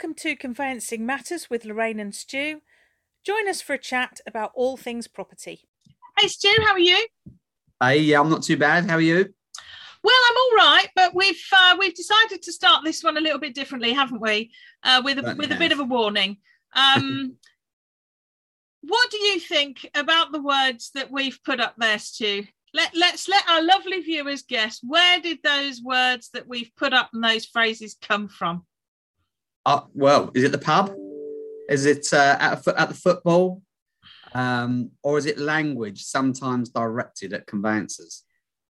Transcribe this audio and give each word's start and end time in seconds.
Welcome 0.00 0.14
to 0.18 0.36
Conveyancing 0.36 1.04
Matters 1.04 1.50
with 1.50 1.64
Lorraine 1.64 1.98
and 1.98 2.14
Stu. 2.14 2.60
Join 3.26 3.48
us 3.48 3.60
for 3.60 3.72
a 3.72 3.78
chat 3.78 4.20
about 4.28 4.52
all 4.54 4.76
things 4.76 5.08
property. 5.08 5.62
Hey 6.16 6.28
Stu, 6.28 6.54
how 6.64 6.74
are 6.74 6.78
you? 6.78 7.04
Hey, 7.82 7.98
yeah, 7.98 8.20
I'm 8.20 8.30
not 8.30 8.44
too 8.44 8.56
bad. 8.56 8.88
How 8.88 8.94
are 8.94 9.00
you? 9.00 9.34
Well, 10.04 10.20
I'm 10.30 10.36
all 10.36 10.56
right, 10.56 10.86
but 10.94 11.16
we've 11.16 11.42
uh, 11.52 11.76
we've 11.80 11.96
decided 11.96 12.42
to 12.42 12.52
start 12.52 12.84
this 12.84 13.02
one 13.02 13.16
a 13.16 13.20
little 13.20 13.40
bit 13.40 13.56
differently, 13.56 13.92
haven't 13.92 14.20
we? 14.20 14.52
Uh, 14.84 15.02
with 15.04 15.18
a, 15.18 15.22
Certainly 15.22 15.48
with 15.48 15.56
a 15.56 15.58
bit 15.58 15.72
of 15.72 15.80
a 15.80 15.84
warning. 15.84 16.36
Um, 16.76 17.34
what 18.82 19.10
do 19.10 19.18
you 19.18 19.40
think 19.40 19.84
about 19.96 20.30
the 20.30 20.40
words 20.40 20.92
that 20.94 21.10
we've 21.10 21.40
put 21.42 21.58
up 21.58 21.74
there, 21.76 21.98
Stu? 21.98 22.44
Let 22.72 22.94
let's 22.94 23.28
let 23.28 23.48
our 23.48 23.64
lovely 23.64 23.98
viewers 24.02 24.42
guess. 24.42 24.78
Where 24.80 25.20
did 25.20 25.38
those 25.42 25.82
words 25.82 26.30
that 26.34 26.46
we've 26.46 26.70
put 26.76 26.92
up 26.92 27.10
and 27.12 27.24
those 27.24 27.46
phrases 27.46 27.96
come 28.00 28.28
from? 28.28 28.64
Uh, 29.68 29.82
well, 29.92 30.30
is 30.34 30.44
it 30.44 30.52
the 30.52 30.56
pub? 30.56 30.94
Is 31.68 31.84
it 31.84 32.06
uh, 32.14 32.38
at, 32.40 32.66
a 32.66 32.80
at 32.80 32.88
the 32.88 32.94
football? 32.94 33.60
Um, 34.32 34.92
or 35.02 35.18
is 35.18 35.26
it 35.26 35.38
language 35.38 36.04
sometimes 36.04 36.70
directed 36.70 37.34
at 37.34 37.46
conveyancers? 37.46 38.24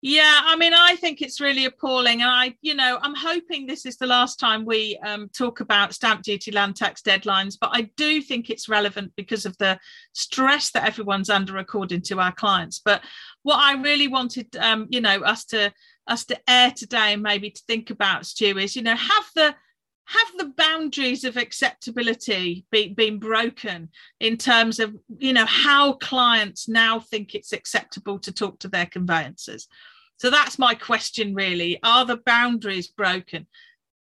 Yeah, 0.02 0.40
I 0.42 0.56
mean, 0.56 0.74
I 0.74 0.96
think 0.96 1.22
it's 1.22 1.40
really 1.40 1.66
appalling. 1.66 2.22
And 2.22 2.30
I, 2.30 2.56
you 2.60 2.74
know, 2.74 2.98
I'm 3.02 3.14
hoping 3.14 3.66
this 3.66 3.86
is 3.86 3.98
the 3.98 4.06
last 4.08 4.40
time 4.40 4.64
we 4.64 4.98
um, 5.06 5.28
talk 5.28 5.60
about 5.60 5.94
stamp 5.94 6.22
duty 6.22 6.50
land 6.50 6.74
tax 6.74 7.02
deadlines, 7.02 7.56
but 7.60 7.70
I 7.72 7.82
do 7.96 8.20
think 8.20 8.50
it's 8.50 8.68
relevant 8.68 9.12
because 9.14 9.46
of 9.46 9.56
the 9.58 9.78
stress 10.12 10.72
that 10.72 10.86
everyone's 10.88 11.30
under 11.30 11.58
according 11.58 12.02
to 12.02 12.18
our 12.18 12.32
clients. 12.32 12.80
But 12.84 13.00
what 13.44 13.60
I 13.60 13.80
really 13.80 14.08
wanted, 14.08 14.56
um, 14.56 14.88
you 14.90 15.00
know, 15.00 15.20
us 15.20 15.44
to 15.46 15.72
us 16.08 16.24
to 16.24 16.50
air 16.50 16.72
today 16.72 17.12
and 17.12 17.22
maybe 17.22 17.50
to 17.50 17.62
think 17.68 17.90
about, 17.90 18.26
Stu, 18.26 18.58
is, 18.58 18.74
you 18.74 18.82
know, 18.82 18.96
have 18.96 19.26
the 19.36 19.54
have 20.10 20.38
the 20.38 20.52
boundaries 20.56 21.24
of 21.24 21.36
acceptability 21.36 22.64
be, 22.70 22.88
been 22.88 23.18
broken 23.18 23.88
in 24.18 24.36
terms 24.36 24.78
of 24.78 24.96
you 25.18 25.32
know 25.32 25.46
how 25.46 25.92
clients 25.94 26.68
now 26.68 26.98
think 26.98 27.34
it's 27.34 27.52
acceptable 27.52 28.18
to 28.18 28.32
talk 28.32 28.58
to 28.58 28.68
their 28.68 28.86
conveyancers 28.86 29.68
so 30.16 30.30
that's 30.30 30.58
my 30.58 30.74
question 30.74 31.34
really 31.34 31.78
are 31.82 32.04
the 32.04 32.20
boundaries 32.26 32.88
broken 32.88 33.46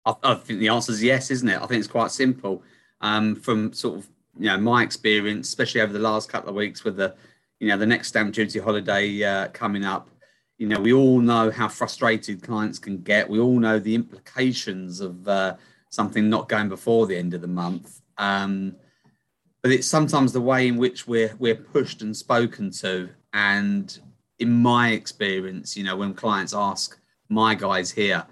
I, 0.05 0.15
I 0.23 0.35
think 0.35 0.61
the 0.61 0.69
answer 0.69 0.93
is 0.93 1.03
yes, 1.03 1.31
isn't 1.31 1.49
it? 1.49 1.61
I 1.61 1.67
think 1.67 1.81
it's 1.81 1.89
quite 1.89 2.11
simple. 2.11 2.63
Um, 3.01 3.35
from 3.35 3.73
sort 3.73 3.99
of 3.99 4.09
you 4.39 4.47
know 4.47 4.59
my 4.59 4.83
experience, 4.83 5.49
especially 5.49 5.81
over 5.81 5.93
the 5.93 5.99
last 5.99 6.29
couple 6.29 6.49
of 6.49 6.55
weeks 6.55 6.85
with 6.85 6.97
the 6.97 7.15
you 7.61 7.69
know 7.69 7.77
the 7.77 7.87
next 7.87 8.09
stamp 8.09 8.35
duty 8.35 8.59
holiday 8.59 9.23
uh, 9.23 9.49
coming 9.49 9.85
up. 9.85 10.09
You 10.59 10.69
know, 10.69 10.81
we 10.81 10.93
all 10.93 11.19
know 11.19 11.51
how 11.51 11.67
frustrated 11.67 12.43
clients 12.43 12.79
can 12.79 12.99
get. 12.99 13.29
We 13.29 13.41
all 13.41 13.59
know 13.59 13.81
the 13.81 13.97
implications 13.97 15.01
of 15.01 15.27
uh, 15.27 15.57
something 15.93 16.31
not 16.31 16.49
going 16.49 16.71
before 16.71 17.07
the 17.07 17.17
end 17.17 17.35
of 17.35 17.43
the 17.43 17.47
month. 17.47 18.01
Um, 18.17 18.75
but 19.63 19.71
it's 19.71 19.87
sometimes 19.87 20.33
the 20.33 20.41
way 20.41 20.67
in 20.67 20.77
which 20.77 21.07
we're 21.07 21.35
we're 21.39 21.55
pushed 21.55 22.03
and 22.03 22.17
spoken 22.17 22.71
to. 22.83 23.11
And 23.33 23.97
in 24.39 24.51
my 24.51 24.91
experience, 24.93 25.77
you 25.77 25.85
know, 25.85 25.97
when 25.97 26.15
clients 26.15 26.55
ask 26.55 26.99
my 27.29 27.55
guys 27.55 27.91
here 27.93 28.25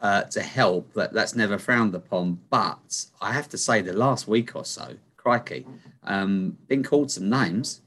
uh, 0.00 0.22
to 0.22 0.40
help, 0.40 0.94
that 0.94 1.12
that's 1.12 1.34
never 1.34 1.58
frowned 1.58 1.94
upon. 1.94 2.38
But 2.50 3.04
I 3.20 3.32
have 3.32 3.48
to 3.50 3.58
say, 3.58 3.82
the 3.82 3.92
last 3.92 4.28
week 4.28 4.54
or 4.56 4.64
so, 4.64 4.96
crikey, 5.16 5.66
um, 6.04 6.56
been 6.68 6.82
called 6.84 7.10
some 7.10 7.28
names. 7.28 7.82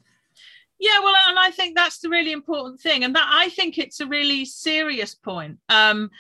yeah 0.80 1.00
well 1.02 1.16
and 1.30 1.40
i 1.40 1.50
think 1.52 1.74
that's 1.76 2.00
the 2.00 2.10
really 2.10 2.34
important 2.34 2.80
thing 2.82 3.04
and 3.06 3.16
that 3.16 3.30
i 3.44 3.48
think 3.50 3.78
it's 3.78 4.02
a 4.02 4.06
really 4.18 4.44
serious 4.46 5.16
point 5.16 5.58
um 5.70 6.12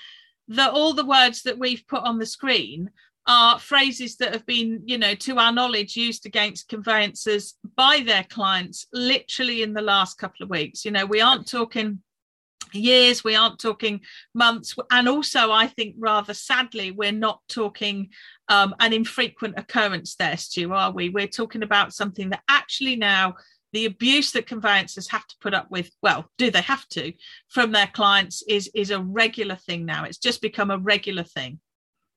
that 0.48 0.72
all 0.72 0.94
the 0.94 1.06
words 1.06 1.44
that 1.44 1.58
we've 1.58 1.86
put 1.88 2.04
on 2.04 2.20
the 2.20 2.26
screen 2.26 2.90
are 3.28 3.58
phrases 3.58 4.18
that 4.18 4.34
have 4.34 4.46
been 4.46 4.82
you 4.86 4.98
know 4.98 5.16
to 5.16 5.38
our 5.38 5.52
knowledge 5.52 5.96
used 5.96 6.26
against 6.26 6.70
conveyancers 6.70 7.56
by 7.76 8.04
their 8.06 8.24
clients 8.24 8.86
literally 8.94 9.64
in 9.64 9.74
the 9.74 9.82
last 9.82 10.18
couple 10.18 10.44
of 10.44 10.50
weeks. 10.50 10.86
You 10.86 10.92
know 10.92 11.06
we 11.06 11.22
aren't 11.22 11.48
talking 11.48 12.02
years 12.74 13.24
we 13.24 13.36
aren't 13.36 13.60
talking 13.60 14.02
months 14.34 14.76
and 14.92 15.08
also 15.08 15.50
i 15.50 15.66
think 15.66 15.96
rather 15.98 16.34
sadly 16.34 16.92
we're 16.92 17.12
not 17.12 17.40
talking 17.48 18.10
um, 18.48 18.76
an 18.80 18.94
infrequent 18.94 19.58
occurrence 19.58 20.16
there 20.16 20.38
stu 20.38 20.74
are 20.74 20.92
we? 20.92 21.10
We're 21.10 21.28
talking 21.28 21.64
about 21.64 21.94
something 21.94 22.30
that 22.30 22.44
actually 22.50 22.96
now 22.96 23.36
the 23.76 23.86
abuse 23.86 24.32
that 24.32 24.48
conveyancers 24.48 25.10
have 25.10 25.28
to 25.28 25.36
put 25.42 25.54
up 25.54 25.70
with 25.70 25.92
well 26.02 26.22
do 26.38 26.50
they 26.50 26.62
have 26.62 26.88
to 26.88 27.12
from 27.50 27.72
their 27.72 27.88
clients 27.88 28.42
is 28.48 28.72
is 28.74 28.90
a 28.90 29.02
regular 29.02 29.58
thing 29.68 29.86
now 29.86 30.06
it's 30.06 30.18
just 30.18 30.42
become 30.42 30.72
a 30.72 30.78
regular 30.80 31.24
thing 31.24 31.60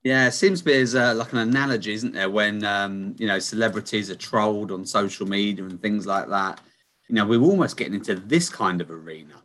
Yeah, 0.04 0.28
it 0.28 0.32
seems 0.32 0.60
to 0.60 0.64
be 0.64 0.74
as 0.74 0.94
uh, 0.94 1.14
like 1.16 1.32
an 1.32 1.38
analogy, 1.38 1.92
isn't 1.92 2.14
there? 2.14 2.30
When 2.30 2.64
um, 2.64 3.16
you 3.18 3.26
know 3.26 3.40
celebrities 3.40 4.10
are 4.10 4.20
trolled 4.30 4.70
on 4.70 4.86
social 4.86 5.26
media 5.26 5.64
and 5.64 5.82
things 5.82 6.06
like 6.06 6.28
that. 6.28 6.60
You 7.08 7.14
know, 7.16 7.26
we're 7.26 7.50
almost 7.50 7.76
getting 7.76 7.94
into 7.94 8.14
this 8.14 8.48
kind 8.48 8.80
of 8.80 8.90
arena. 8.90 9.36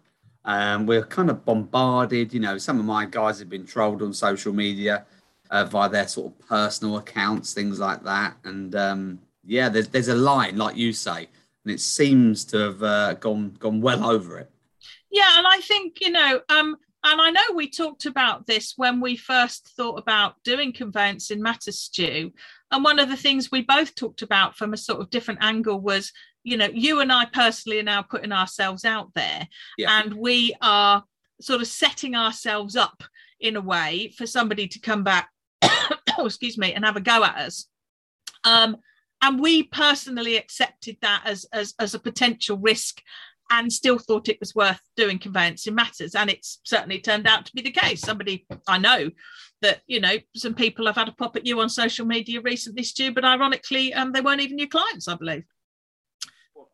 Um, 0.46 0.86
we're 0.86 1.06
kind 1.06 1.30
of 1.32 1.44
bombarded. 1.44 2.34
You 2.34 2.42
know, 2.46 2.58
some 2.60 2.80
of 2.80 2.86
my 2.86 3.06
guys 3.06 3.40
have 3.40 3.50
been 3.50 3.66
trolled 3.66 4.02
on 4.02 4.14
social 4.14 4.54
media 4.54 4.96
uh, 5.50 5.66
via 5.66 5.90
their 5.90 6.08
sort 6.08 6.28
of 6.32 6.48
personal 6.48 6.98
accounts, 6.98 7.54
things 7.54 7.80
like 7.80 8.04
that. 8.04 8.32
And 8.44 8.76
um, 8.76 9.20
yeah, 9.44 9.70
there's 9.70 9.88
there's 9.88 10.10
a 10.10 10.16
line, 10.16 10.56
like 10.58 10.78
you 10.78 10.94
say, 10.94 11.30
and 11.66 11.74
it 11.74 11.80
seems 11.80 12.46
to 12.46 12.58
have 12.58 12.84
uh, 12.84 13.14
gone 13.16 13.56
gone 13.60 13.82
well 13.82 14.06
over 14.10 14.38
it. 14.40 14.52
Yeah, 15.12 15.38
and 15.38 15.48
I 15.48 15.60
think 15.60 16.00
you 16.02 16.12
know, 16.12 16.42
um, 16.50 16.76
and 17.04 17.22
I 17.22 17.30
know 17.32 17.42
we 17.56 17.70
talked 17.70 18.06
about 18.06 18.48
this 18.48 18.74
when 18.78 19.00
we 19.00 19.16
first 19.16 19.74
thought 19.76 20.00
about 20.00 20.42
doing 20.44 20.74
conveyancing 20.74 21.42
matters, 21.42 21.80
Stu. 21.80 22.32
And 22.72 22.84
one 22.84 23.00
of 23.00 23.10
the 23.10 23.18
things 23.18 23.52
we 23.52 23.62
both 23.62 23.94
talked 23.94 24.22
about 24.24 24.56
from 24.56 24.74
a 24.74 24.78
sort 24.78 25.00
of 25.00 25.10
different 25.10 25.44
angle 25.44 25.80
was, 25.80 26.12
you 26.44 26.58
know, 26.58 26.70
you 26.74 27.02
and 27.02 27.12
I 27.12 27.26
personally 27.26 27.80
are 27.80 27.84
now 27.84 28.02
putting 28.02 28.32
ourselves 28.32 28.84
out 28.86 29.14
there, 29.14 29.48
Yeah. 29.78 30.00
and 30.00 30.14
we 30.14 30.56
are 30.62 31.04
sort 31.42 31.62
of 31.62 31.68
setting 31.68 32.16
ourselves 32.16 32.76
up 32.76 33.04
in 33.40 33.58
a 33.58 33.62
way 33.62 34.14
for 34.18 34.26
somebody 34.26 34.68
to 34.70 34.80
come 34.80 35.04
back, 35.04 35.30
oh, 35.62 35.90
excuse 36.26 36.58
me, 36.58 36.74
and 36.74 36.86
have 36.86 36.96
a 36.96 37.02
go 37.02 37.24
at 37.24 37.36
us. 37.38 37.68
Um, 38.46 38.78
and 39.24 39.40
we 39.40 39.64
personally 39.64 40.38
accepted 40.38 40.98
that 41.02 41.24
as, 41.26 41.46
as 41.54 41.74
as 41.80 41.96
a 41.96 42.00
potential 42.00 42.58
risk 42.58 43.02
and 43.50 43.72
still 43.72 43.98
thought 43.98 44.30
it 44.30 44.40
was 44.40 44.54
worth 44.54 44.80
doing 44.96 45.18
conveyancing 45.18 45.74
matters 45.74 46.14
and 46.14 46.30
it's 46.30 46.60
certainly 46.64 47.00
turned 47.00 47.28
out 47.28 47.46
to 47.46 47.54
be 47.56 47.62
the 47.62 47.72
case 47.72 48.02
somebody 48.02 48.46
i 48.68 48.78
know 48.78 49.10
that 49.62 49.82
you 49.88 50.00
know 50.00 50.16
some 50.36 50.54
people 50.54 50.86
have 50.86 50.96
had 50.96 51.10
a 51.10 51.14
pop 51.14 51.36
at 51.36 51.46
you 51.46 51.60
on 51.60 51.70
social 51.70 52.06
media 52.06 52.42
recently 52.42 52.84
stu 52.84 53.12
but 53.12 53.26
ironically 53.26 53.94
um, 53.94 54.12
they 54.12 54.22
weren't 54.22 54.42
even 54.42 54.60
your 54.60 54.68
clients 54.68 55.08
i 55.08 55.16
believe 55.16 55.44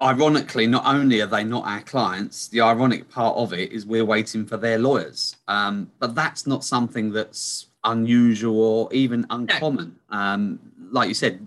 ironically, 0.01 0.65
not 0.65 0.85
only 0.85 1.19
are 1.19 1.27
they 1.27 1.43
not 1.43 1.65
our 1.65 1.81
clients, 1.81 2.47
the 2.47 2.61
ironic 2.61 3.09
part 3.09 3.35
of 3.35 3.51
it 3.51 3.73
is 3.73 3.85
we're 3.85 4.05
waiting 4.05 4.45
for 4.45 4.55
their 4.55 4.79
lawyers. 4.79 5.35
Um, 5.49 5.91
but 5.99 6.15
that's 6.15 6.47
not 6.47 6.63
something 6.63 7.11
that's 7.11 7.67
unusual 7.83 8.55
or 8.55 8.93
even 8.93 9.25
uncommon. 9.29 9.97
Um, 10.09 10.59
like 10.91 11.09
you 11.09 11.13
said, 11.13 11.45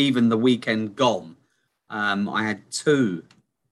even 0.00 0.28
the 0.28 0.36
weekend 0.38 0.96
gone, 0.96 1.36
um, 1.88 2.28
I 2.28 2.44
had 2.44 2.70
two 2.70 3.24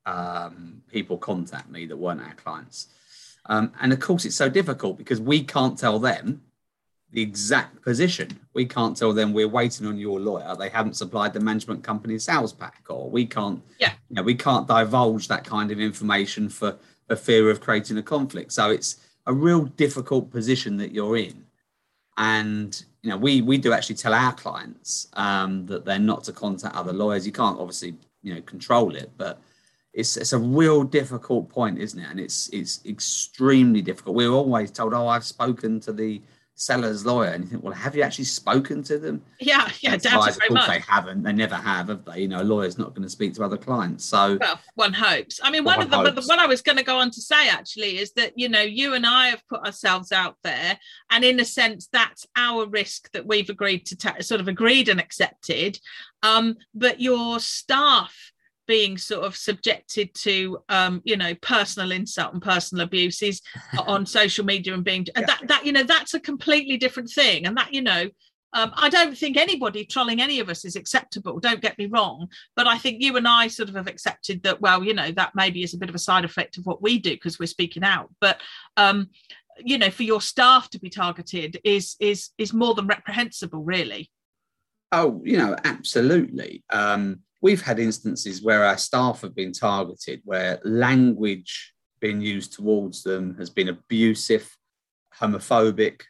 um, 0.06 0.82
people 0.90 1.18
contact 1.18 1.70
me 1.70 1.86
that 1.86 1.96
weren't 1.96 2.20
our 2.20 2.34
clients. 2.34 2.88
Um, 3.46 3.72
and 3.80 3.92
of 3.92 4.00
course, 4.00 4.24
it's 4.24 4.36
so 4.36 4.48
difficult 4.48 4.98
because 4.98 5.20
we 5.20 5.42
can't 5.42 5.78
tell 5.78 5.98
them 5.98 6.42
the 7.10 7.22
exact 7.22 7.80
position. 7.82 8.38
We 8.52 8.66
can't 8.66 8.96
tell 8.96 9.12
them 9.12 9.32
we're 9.32 9.48
waiting 9.48 9.86
on 9.86 9.96
your 9.96 10.20
lawyer. 10.20 10.54
They 10.56 10.68
haven't 10.68 10.94
supplied 10.94 11.32
the 11.32 11.40
management 11.40 11.82
company 11.82 12.18
sales 12.18 12.52
pack, 12.52 12.84
or 12.88 13.08
we 13.08 13.24
can't. 13.24 13.62
Yeah. 13.78 13.92
You 14.10 14.16
know, 14.16 14.22
we 14.22 14.34
can't 14.34 14.68
divulge 14.68 15.28
that 15.28 15.44
kind 15.44 15.70
of 15.70 15.80
information 15.80 16.48
for 16.48 16.76
a 17.08 17.16
fear 17.16 17.50
of 17.50 17.60
creating 17.60 17.96
a 17.96 18.02
conflict. 18.02 18.52
So 18.52 18.70
it's 18.70 18.96
a 19.26 19.32
real 19.32 19.64
difficult 19.64 20.30
position 20.30 20.76
that 20.78 20.92
you're 20.92 21.16
in. 21.16 21.44
And 22.19 22.85
you 23.03 23.11
know, 23.11 23.17
we 23.17 23.41
we 23.41 23.56
do 23.56 23.73
actually 23.73 23.94
tell 23.94 24.12
our 24.12 24.32
clients 24.32 25.09
um, 25.15 25.65
that 25.67 25.85
they're 25.85 25.99
not 25.99 26.25
to 26.25 26.32
contact 26.32 26.75
other 26.75 26.93
lawyers. 26.93 27.25
You 27.25 27.32
can't 27.32 27.59
obviously 27.59 27.94
you 28.23 28.35
know 28.35 28.43
control 28.43 28.94
it, 28.97 29.12
but 29.17 29.41
it's 29.94 30.17
it's 30.17 30.32
a 30.32 30.38
real 30.38 30.82
difficult 30.82 31.49
point, 31.49 31.79
isn't 31.79 31.99
it? 31.99 32.11
And 32.11 32.20
it's 32.20 32.49
it's 32.53 32.85
extremely 32.85 33.81
difficult. 33.82 34.17
We're 34.17 34.31
always 34.31 34.70
told, 34.73 34.94
"Oh, 34.94 35.06
I've 35.06 35.25
spoken 35.25 35.81
to 35.81 35.93
the 35.93 36.20
seller's 36.58 37.06
lawyer," 37.06 37.28
and 37.31 37.44
you 37.44 37.50
think, 37.50 37.62
"Well, 37.64 37.72
have 37.72 37.94
you 37.96 38.02
actually 38.02 38.25
spoken 38.25 38.82
to 38.84 38.99
them?" 38.99 39.22
yeah 39.40 39.70
yeah 39.81 39.93
That's 39.93 40.05
doubt 40.05 40.20
lies. 40.20 40.37
it 40.37 40.43
Of 40.43 40.49
course, 40.49 40.66
much 40.66 40.69
they 40.69 40.81
haven't. 40.93 41.22
They 41.22 41.32
never 41.32 41.55
have, 41.55 41.88
have 41.88 42.05
they? 42.05 42.20
You 42.22 42.28
know, 42.28 42.43
a 42.43 42.44
lawyer's 42.44 42.76
not 42.78 42.90
going 42.90 43.02
to 43.02 43.08
speak 43.08 43.34
to 43.34 43.44
other 43.44 43.56
clients. 43.56 44.05
So 44.05 44.37
well 44.40 44.58
one 44.75 44.93
hopes 44.93 45.40
i 45.43 45.50
mean 45.50 45.64
Well, 45.64 45.76
one 45.76 45.84
of 45.84 45.90
the 45.90 45.96
one 45.96 46.14
the- 46.14 46.22
what 46.22 46.38
i 46.38 46.46
was 46.46 46.62
going 46.62 46.78
to 46.78 46.84
go 46.84 46.99
on 46.99 47.10
to 47.12 47.20
say 47.20 47.49
actually 47.49 47.99
is 47.99 48.12
that 48.12 48.32
you 48.37 48.49
know 48.49 48.60
you 48.60 48.94
and 48.94 49.06
i 49.06 49.28
have 49.28 49.43
put 49.49 49.60
ourselves 49.64 50.12
out 50.12 50.37
there 50.44 50.78
and 51.10 51.25
in 51.25 51.40
a 51.40 51.44
sense 51.44 51.88
that's 51.93 52.26
our 52.37 52.66
risk 52.66 53.10
that 53.12 53.26
we've 53.26 53.50
agreed 53.50 53.87
to 53.87 53.96
ta- 53.96 54.16
sort 54.20 54.40
of 54.40 54.49
agreed 54.49 54.88
and 54.88 55.00
accepted 55.00 55.78
um 56.22 56.56
but 56.75 57.00
your 57.00 57.40
staff 57.40 58.14
being 58.69 58.97
sort 58.97 59.25
of 59.25 59.35
subjected 59.35 60.15
to 60.15 60.59
um 60.69 61.00
you 61.05 61.17
know 61.17 61.35
personal 61.43 61.91
insult 61.91 62.35
and 62.35 62.43
personal 62.43 62.85
abuses 62.85 63.43
on 63.87 64.06
social 64.06 64.44
media 64.44 64.75
and 64.75 64.85
being 64.85 65.05
and 65.17 65.26
Yeah. 65.26 65.35
that 65.38 65.49
that 65.49 65.67
you 65.67 65.73
know 65.73 65.82
that's 65.82 66.15
a 66.15 66.20
completely 66.20 66.76
different 66.76 67.11
thing 67.11 67.47
and 67.47 67.56
that 67.56 67.75
you 67.75 67.82
know 67.82 68.09
um, 68.55 68.73
I 68.76 68.88
don't 68.88 69.17
think 69.17 69.37
anybody 69.37 69.85
trolling 69.85 70.23
any 70.23 70.41
of 70.41 70.49
us 70.49 70.65
is 70.65 70.75
acceptable. 70.75 71.38
Don't 71.38 71.61
get 71.61 71.76
me 71.76 71.85
wrong, 71.85 72.29
but 72.56 72.67
I 72.67 72.79
think 72.79 73.03
you 73.03 73.15
and 73.19 73.29
I 73.29 73.47
sort 73.49 73.69
of 73.69 73.75
have 73.75 73.88
accepted 73.88 74.43
that. 74.44 74.62
Well, 74.62 74.82
you 74.82 74.94
know, 74.94 75.11
that 75.12 75.32
maybe 75.35 75.62
is 75.62 75.75
a 75.75 75.79
bit 75.79 75.91
of 75.91 75.94
a 75.94 75.99
side 75.99 76.25
effect 76.25 76.56
of 76.56 76.65
what 76.65 76.81
we 76.81 76.99
do 76.99 77.11
because 77.11 77.38
we're 77.38 77.44
speaking 77.47 77.85
out. 77.85 78.09
But 78.23 78.41
um, 78.79 79.11
you 79.59 79.76
know, 79.76 79.91
for 79.91 80.03
your 80.03 80.23
staff 80.23 80.70
to 80.70 80.81
be 80.81 80.88
targeted 80.88 81.61
is 81.62 81.94
is 82.00 82.31
is 82.38 82.55
more 82.55 82.75
than 82.75 82.87
reprehensible, 82.87 83.62
really. 83.62 84.11
Oh, 84.93 85.20
you 85.25 85.37
know, 85.37 85.55
absolutely. 85.65 86.65
Um, 86.70 87.20
we've 87.40 87.62
had 87.62 87.79
instances 87.79 88.43
where 88.43 88.64
our 88.64 88.79
staff 88.79 89.20
have 89.23 89.35
been 89.35 89.52
targeted, 89.52 90.20
where 90.25 90.58
language 90.64 91.73
being 92.00 92.20
used 92.20 92.52
towards 92.52 93.02
them 93.02 93.37
has 93.38 93.50
been 93.50 93.69
abusive, 93.69 94.56
homophobic, 95.20 96.02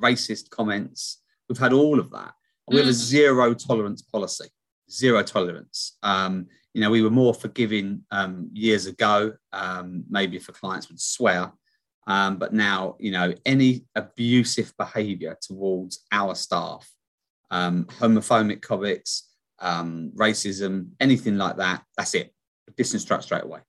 racist 0.00 0.50
comments 0.50 1.22
We've 1.48 1.58
had 1.58 1.72
all 1.72 1.98
of 1.98 2.10
that. 2.10 2.32
We 2.68 2.78
have 2.78 2.86
a 2.86 2.90
mm. 2.90 2.94
zero 2.94 3.54
tolerance 3.54 4.02
policy, 4.02 4.48
zero 4.90 5.22
tolerance. 5.22 5.96
Um, 6.02 6.46
you 6.74 6.80
know, 6.80 6.90
we 6.90 7.02
were 7.02 7.10
more 7.10 7.32
forgiving 7.32 8.02
um, 8.10 8.50
years 8.52 8.86
ago, 8.86 9.34
um, 9.52 10.04
maybe 10.10 10.36
if 10.36 10.48
a 10.48 10.52
clients 10.52 10.88
would 10.88 11.00
swear. 11.00 11.52
Um, 12.08 12.36
but 12.36 12.52
now, 12.52 12.96
you 12.98 13.12
know, 13.12 13.34
any 13.44 13.84
abusive 13.94 14.72
behavior 14.76 15.36
towards 15.40 16.04
our 16.12 16.34
staff, 16.34 16.88
um, 17.50 17.84
homophobic 17.84 18.62
comments, 18.62 19.30
um, 19.58 20.12
racism, 20.14 20.90
anything 21.00 21.36
like 21.36 21.56
that, 21.56 21.82
that's 21.96 22.14
it. 22.14 22.32
Disinstruct 22.78 23.22
straight 23.22 23.44
away. 23.44 23.60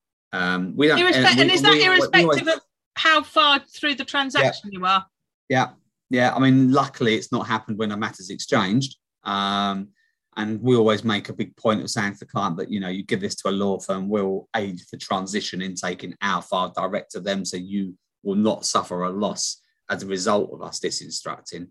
we 0.76 0.88
don't. 0.88 1.00
Irrespe- 1.00 1.16
and, 1.16 1.36
we, 1.36 1.42
and 1.42 1.52
is 1.52 1.62
that 1.62 1.74
we, 1.74 1.86
irrespective 1.86 2.22
we 2.22 2.24
always, 2.24 2.48
of 2.48 2.62
how 2.96 3.24
far 3.24 3.60
through 3.60 3.96
the 3.96 4.06
transaction 4.06 4.70
yeah, 4.72 4.80
you 4.80 4.86
are? 4.86 5.06
Yeah, 5.50 5.68
yeah, 6.10 6.34
I 6.34 6.40
mean, 6.40 6.72
luckily 6.72 7.16
it's 7.16 7.32
not 7.32 7.48
happened 7.48 7.78
when 7.78 7.92
a 7.92 7.98
matter's 7.98 8.30
exchanged. 8.30 8.98
Um, 9.24 9.90
and 10.38 10.62
we 10.62 10.76
always 10.76 11.04
make 11.04 11.30
a 11.30 11.34
big 11.34 11.56
point 11.58 11.82
of 11.82 11.90
saying 11.90 12.14
to 12.14 12.20
the 12.20 12.26
client 12.26 12.58
that, 12.58 12.70
you 12.70 12.80
know, 12.80 12.90
you 12.90 13.04
give 13.04 13.20
this 13.20 13.36
to 13.36 13.50
a 13.50 13.52
law 13.52 13.80
firm, 13.80 14.08
we'll 14.08 14.48
aid 14.56 14.80
the 14.92 14.98
transition 14.98 15.64
in 15.64 15.74
taking 15.74 16.16
our 16.22 16.44
file 16.44 16.70
direct 16.70 17.12
to 17.12 17.20
them 17.20 17.44
so 17.44 17.58
you 17.58 17.98
will 18.24 18.36
not 18.36 18.66
suffer 18.66 19.04
a 19.04 19.10
loss 19.10 19.60
as 19.90 20.04
a 20.04 20.08
result 20.08 20.52
of 20.54 20.62
us 20.62 20.80
disinstructing. 20.80 21.68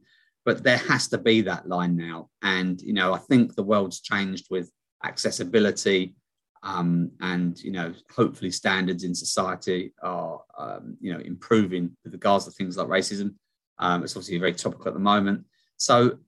But 0.47 0.63
there 0.63 0.79
has 0.79 1.09
to 1.09 1.19
be 1.19 1.43
that 1.43 1.69
line 1.69 1.97
now. 1.97 2.31
And, 2.41 2.81
you 2.81 2.95
know, 2.95 3.13
I 3.13 3.19
think 3.19 3.55
the 3.55 3.63
world's 3.63 4.01
changed 4.01 4.47
with 4.49 4.71
accessibility 5.05 6.15
um, 6.63 7.13
and, 7.21 7.63
you 7.63 7.71
know, 7.71 7.93
hopefully 8.15 8.51
standards 8.51 9.05
in 9.05 9.15
society 9.15 9.93
are, 10.03 10.41
um, 10.59 10.97
you 11.01 11.13
know, 11.13 11.21
improving 11.21 11.97
with 12.03 12.13
regards 12.13 12.45
to 12.45 12.51
things 12.51 12.77
like 12.77 12.89
racism. 12.89 13.35
Um, 13.79 14.03
it's 14.03 14.15
obviously 14.15 14.39
very 14.39 14.55
topical 14.55 14.89
at 14.89 14.95
the 14.95 15.01
moment. 15.01 15.45
So 15.77 16.19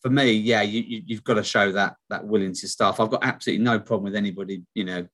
for 0.00 0.10
me, 0.10 0.32
yeah, 0.32 0.62
you, 0.62 0.82
you, 0.86 1.16
have 1.16 1.24
got 1.24 1.34
to 1.34 1.42
show 1.42 1.72
that 1.72 1.96
that 2.08 2.24
willing 2.24 2.52
to 2.52 2.68
staff. 2.68 3.00
I've 3.00 3.10
got 3.10 3.24
absolutely 3.24 3.64
no 3.64 3.80
problem 3.80 4.04
with 4.04 4.16
anybody, 4.16 4.62
you 4.74 4.84
know, 4.84 5.08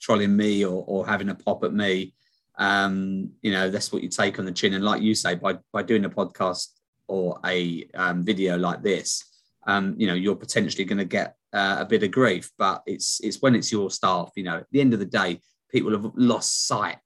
trolling 0.00 0.34
me 0.34 0.64
or, 0.64 0.84
or 0.86 1.06
having 1.06 1.28
a 1.28 1.34
pop 1.34 1.62
at 1.64 1.74
me. 1.74 2.14
Um, 2.58 3.32
you 3.42 3.52
know, 3.52 3.68
that's 3.68 3.92
what 3.92 4.02
you 4.02 4.08
take 4.08 4.38
on 4.38 4.46
the 4.46 4.52
chin. 4.52 4.74
And 4.74 4.84
like 4.84 5.02
you 5.02 5.14
say, 5.14 5.34
by 5.34 5.58
by 5.72 5.82
doing 5.82 6.06
a 6.06 6.10
podcast 6.10 6.68
or 7.10 7.38
a 7.44 7.86
um, 7.94 8.24
video 8.24 8.56
like 8.56 8.82
this, 8.82 9.24
um, 9.66 9.94
you 9.98 10.06
know, 10.06 10.14
you're 10.14 10.36
potentially 10.36 10.84
going 10.84 10.98
to 10.98 11.04
get 11.04 11.36
uh, 11.52 11.76
a 11.80 11.84
bit 11.84 12.02
of 12.02 12.10
grief. 12.10 12.50
But 12.56 12.82
it's 12.86 13.20
it's 13.22 13.42
when 13.42 13.54
it's 13.54 13.72
your 13.72 13.90
staff. 13.90 14.30
You 14.36 14.44
know, 14.44 14.58
at 14.58 14.66
the 14.70 14.80
end 14.80 14.94
of 14.94 15.00
the 15.00 15.06
day, 15.06 15.40
people 15.70 15.92
have 15.92 16.10
lost 16.14 16.66
sight 16.66 16.98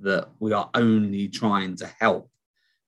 that 0.00 0.28
we 0.40 0.52
are 0.52 0.70
only 0.74 1.28
trying 1.28 1.76
to 1.76 1.86
help 2.00 2.28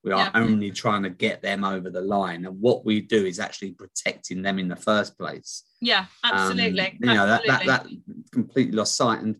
we 0.05 0.11
are 0.11 0.19
yeah. 0.19 0.31
only 0.35 0.69
trying 0.69 1.01
to 1.01 1.09
get 1.09 1.41
them 1.41 1.63
over 1.63 1.89
the 1.89 1.99
line. 1.99 2.45
And 2.45 2.61
what 2.61 2.85
we 2.85 3.01
do 3.01 3.25
is 3.25 3.39
actually 3.39 3.71
protecting 3.71 4.43
them 4.43 4.59
in 4.59 4.67
the 4.67 4.75
first 4.75 5.17
place. 5.17 5.63
Yeah, 5.81 6.05
absolutely. 6.23 6.79
Um, 6.79 6.97
you 6.99 7.05
know, 7.07 7.25
absolutely. 7.25 7.49
that, 7.49 7.65
that, 7.65 7.83
that 7.85 8.31
completely 8.31 8.73
lost 8.73 8.95
sight. 8.95 9.21
And 9.21 9.37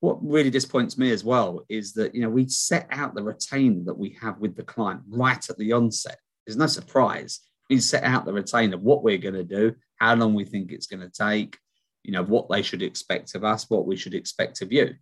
what 0.00 0.16
really 0.22 0.48
disappoints 0.48 0.96
me 0.96 1.10
as 1.10 1.22
well 1.22 1.66
is 1.68 1.92
that, 1.94 2.14
you 2.14 2.22
know, 2.22 2.30
we 2.30 2.48
set 2.48 2.86
out 2.90 3.14
the 3.14 3.22
retainer 3.22 3.84
that 3.84 3.98
we 3.98 4.16
have 4.18 4.38
with 4.38 4.56
the 4.56 4.62
client 4.62 5.02
right 5.06 5.50
at 5.50 5.58
the 5.58 5.74
onset. 5.74 6.18
There's 6.46 6.56
no 6.56 6.66
surprise. 6.66 7.40
We 7.68 7.80
set 7.80 8.04
out 8.04 8.24
the 8.24 8.32
retainer, 8.32 8.78
what 8.78 9.02
we're 9.02 9.18
going 9.18 9.34
to 9.34 9.44
do, 9.44 9.74
how 9.96 10.14
long 10.14 10.34
we 10.34 10.44
think 10.44 10.70
it's 10.70 10.86
going 10.86 11.00
to 11.00 11.10
take, 11.10 11.58
you 12.04 12.12
know, 12.12 12.22
what 12.22 12.48
they 12.48 12.62
should 12.62 12.82
expect 12.82 13.34
of 13.34 13.44
us, 13.44 13.68
what 13.68 13.86
we 13.86 13.96
should 13.96 14.14
expect 14.14 14.62
of 14.62 14.72
you. 14.72 14.94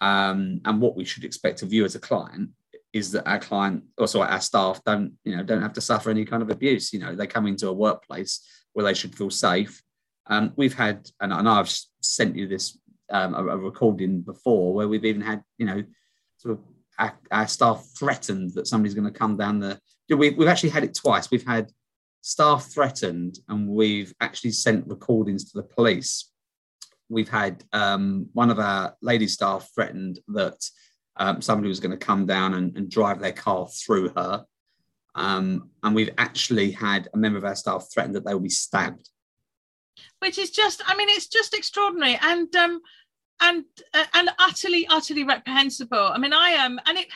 Um, 0.00 0.60
and 0.64 0.80
what 0.80 0.96
we 0.96 1.04
should 1.04 1.24
expect 1.24 1.62
of 1.62 1.72
you 1.72 1.84
as 1.84 1.94
a 1.94 2.00
client 2.00 2.50
is 2.92 3.12
that 3.12 3.28
our 3.28 3.38
client 3.38 3.84
also 3.98 4.22
our 4.22 4.40
staff 4.40 4.82
don't 4.84 5.12
you 5.24 5.36
know 5.36 5.42
don't 5.42 5.62
have 5.62 5.74
to 5.74 5.80
suffer 5.80 6.08
any 6.10 6.24
kind 6.24 6.42
of 6.42 6.50
abuse 6.50 6.92
you 6.92 6.98
know 6.98 7.14
they 7.14 7.26
come 7.26 7.46
into 7.46 7.68
a 7.68 7.72
workplace 7.72 8.40
where 8.72 8.84
they 8.84 8.94
should 8.94 9.14
feel 9.14 9.30
safe 9.30 9.82
um, 10.28 10.52
we've 10.56 10.74
had 10.74 11.08
and, 11.20 11.32
and 11.32 11.48
i've 11.48 11.70
sent 12.00 12.36
you 12.36 12.46
this 12.48 12.78
um, 13.10 13.34
a, 13.34 13.46
a, 13.46 13.56
recording 13.56 14.20
before 14.20 14.72
where 14.72 14.88
we've 14.88 15.04
even 15.04 15.20
had 15.20 15.42
you 15.58 15.66
know 15.66 15.82
sort 16.38 16.54
of 16.54 16.64
our, 16.98 17.18
our 17.30 17.46
staff 17.46 17.84
threatened 17.98 18.54
that 18.54 18.66
somebody's 18.66 18.94
going 18.94 19.10
to 19.10 19.18
come 19.18 19.36
down 19.36 19.60
the 19.60 19.78
we, 20.08 20.30
we've 20.30 20.48
actually 20.48 20.70
had 20.70 20.84
it 20.84 20.94
twice 20.94 21.30
we've 21.30 21.46
had 21.46 21.70
staff 22.20 22.66
threatened 22.72 23.38
and 23.48 23.68
we've 23.68 24.12
actually 24.20 24.50
sent 24.50 24.86
recordings 24.88 25.50
to 25.50 25.58
the 25.58 25.62
police 25.62 26.30
we've 27.08 27.28
had 27.28 27.64
um, 27.72 28.28
one 28.32 28.50
of 28.50 28.58
our 28.58 28.94
lady 29.00 29.26
staff 29.26 29.70
threatened 29.74 30.18
that 30.28 30.62
um, 31.16 31.40
somebody 31.40 31.68
was 31.68 31.80
going 31.80 31.96
to 31.96 32.06
come 32.06 32.26
down 32.26 32.54
and, 32.54 32.76
and, 32.76 32.90
drive 32.90 33.20
their 33.20 33.32
car 33.32 33.66
through 33.68 34.10
her. 34.10 34.44
Um, 35.14 35.70
and 35.82 35.94
we've 35.94 36.10
actually 36.16 36.70
had 36.70 37.08
a 37.12 37.16
member 37.16 37.38
of 37.38 37.44
our 37.44 37.56
staff 37.56 37.88
threatened 37.92 38.14
that 38.14 38.24
they 38.24 38.32
will 38.32 38.40
be 38.40 38.48
stabbed. 38.48 39.10
Which 40.20 40.38
is 40.38 40.50
just, 40.50 40.80
I 40.86 40.96
mean, 40.96 41.08
it's 41.10 41.26
just 41.26 41.54
extraordinary 41.54 42.18
and 42.22 42.54
um, 42.54 42.80
and 43.40 43.64
uh, 43.94 44.04
and 44.14 44.30
utterly, 44.38 44.86
utterly 44.88 45.24
reprehensible. 45.24 45.98
I 45.98 46.18
mean, 46.18 46.32
I 46.32 46.50
am, 46.50 46.72
um, 46.72 46.80
and 46.86 46.98
it. 46.98 47.08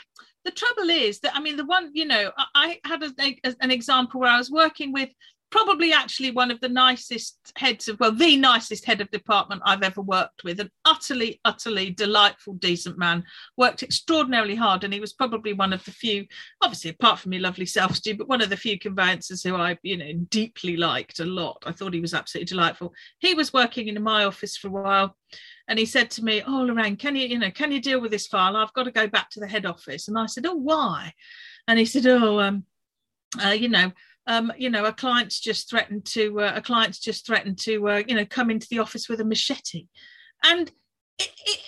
The 0.45 0.51
trouble 0.51 0.91
is 0.91 1.21
that 1.21 1.37
I 1.37 1.41
mean, 1.41 1.57
the 1.57 1.65
one 1.65 1.91
you 1.93 2.05
know, 2.05 2.33
I, 2.37 2.79
I 2.85 2.89
had 2.89 3.03
a, 3.03 3.13
a, 3.19 3.55
an 3.61 3.71
example 3.71 4.21
where 4.21 4.31
I 4.31 4.39
was 4.39 4.51
working 4.51 4.93
with 4.93 5.11
probably 5.53 5.93
actually 5.93 6.31
one 6.31 6.51
of 6.51 6.59
the 6.61 6.69
nicest 6.69 7.53
heads 7.57 7.87
of 7.87 8.01
well 8.01 8.11
the 8.11 8.37
nicest 8.39 8.87
head 8.87 9.03
of 9.03 9.11
department 9.11 9.61
i've 9.67 9.83
ever 9.83 10.01
worked 10.01 10.43
with. 10.43 10.59
An 10.59 10.71
utterly 10.87 11.41
utterly 11.45 11.91
delightful 11.91 12.55
decent 12.55 12.99
man. 12.99 13.23
Worked 13.59 13.83
extraordinarily 13.83 14.57
hard 14.57 14.83
and 14.83 14.95
he 14.95 14.99
was 14.99 15.13
probably 15.13 15.53
one 15.53 15.75
of 15.75 15.85
the 15.85 15.93
few 15.93 16.27
obviously 16.63 16.91
apart 16.91 17.19
from 17.19 17.35
your 17.35 17.43
lovely 17.43 17.67
self 17.67 17.95
stu 17.95 18.17
but 18.17 18.29
one 18.29 18.41
of 18.41 18.49
the 18.49 18.57
few 18.57 18.79
conveyancers 18.79 19.43
who 19.43 19.55
i 19.55 19.79
you 19.83 19.97
know 19.99 20.13
deeply 20.31 20.77
liked 20.77 21.21
a 21.21 21.27
lot. 21.27 21.63
I 21.67 21.73
thought 21.73 21.95
he 21.95 22.01
was 22.01 22.15
absolutely 22.15 22.47
delightful. 22.47 22.95
He 23.19 23.35
was 23.35 23.53
working 23.53 23.89
in 23.89 24.03
my 24.03 24.25
office 24.25 24.57
for 24.57 24.69
a 24.69 24.71
while 24.71 25.17
and 25.69 25.79
he 25.79 25.85
said 25.85 26.11
to 26.13 26.25
me 26.25 26.43
oh 26.47 26.63
lorraine 26.63 26.97
can 26.97 27.15
you 27.15 27.29
you 27.29 27.39
know 27.39 27.51
can 27.51 27.71
you 27.71 27.81
deal 27.81 28.01
with 28.01 28.11
this 28.11 28.27
file? 28.27 28.57
I've 28.57 28.73
got 28.73 28.85
to 28.85 28.91
go 28.91 29.07
back 29.07 29.29
to 29.31 29.41
the 29.41 29.49
head 29.49 29.67
office. 29.67 30.09
And 30.09 30.19
i 30.19 30.25
said 30.25 30.47
oh 30.47 30.55
why? 30.55 31.13
And 31.69 31.79
he 31.79 31.85
said 31.85 32.07
oh 32.07 32.41
um 32.41 32.65
uh, 33.43 33.51
you 33.51 33.69
know 33.69 33.93
um, 34.27 34.53
you 34.57 34.71
know, 34.71 34.85
a 34.85 34.93
client's 34.93 35.41
just 35.41 35.69
threatened 35.69 36.05
to 36.07 36.41
uh, 36.41 36.53
a 36.55 36.63
client's 36.63 36.99
just 36.99 37.27
threatened 37.27 37.59
to 37.61 37.89
uh, 37.89 38.03
you 38.07 38.15
know 38.15 38.25
come 38.25 38.51
into 38.51 38.69
the 38.71 38.79
office 38.79 39.09
with 39.09 39.21
a 39.21 39.25
machete, 39.25 39.87
and 40.45 40.71
it, 41.19 41.31
it, 41.47 41.61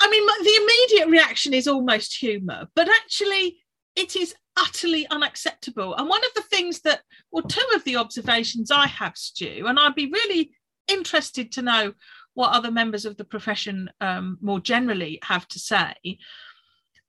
I 0.00 0.10
mean, 0.10 0.26
the 0.26 0.60
immediate 0.62 1.10
reaction 1.10 1.54
is 1.54 1.66
almost 1.66 2.16
humour, 2.16 2.68
but 2.74 2.88
actually, 2.88 3.58
it 3.96 4.16
is 4.16 4.34
utterly 4.56 5.06
unacceptable. 5.10 5.94
And 5.94 6.08
one 6.08 6.24
of 6.24 6.34
the 6.34 6.42
things 6.42 6.80
that, 6.82 7.00
well, 7.32 7.42
two 7.42 7.66
of 7.74 7.84
the 7.84 7.96
observations 7.96 8.70
I 8.70 8.86
have, 8.86 9.16
Stu, 9.16 9.64
and 9.66 9.78
I'd 9.78 9.94
be 9.94 10.10
really 10.10 10.52
interested 10.88 11.52
to 11.52 11.62
know 11.62 11.92
what 12.34 12.52
other 12.52 12.70
members 12.70 13.04
of 13.04 13.16
the 13.16 13.24
profession 13.24 13.90
um, 14.00 14.38
more 14.40 14.60
generally 14.60 15.18
have 15.22 15.46
to 15.48 15.58
say. 15.58 15.94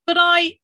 But 0.07 0.17
I 0.19 0.57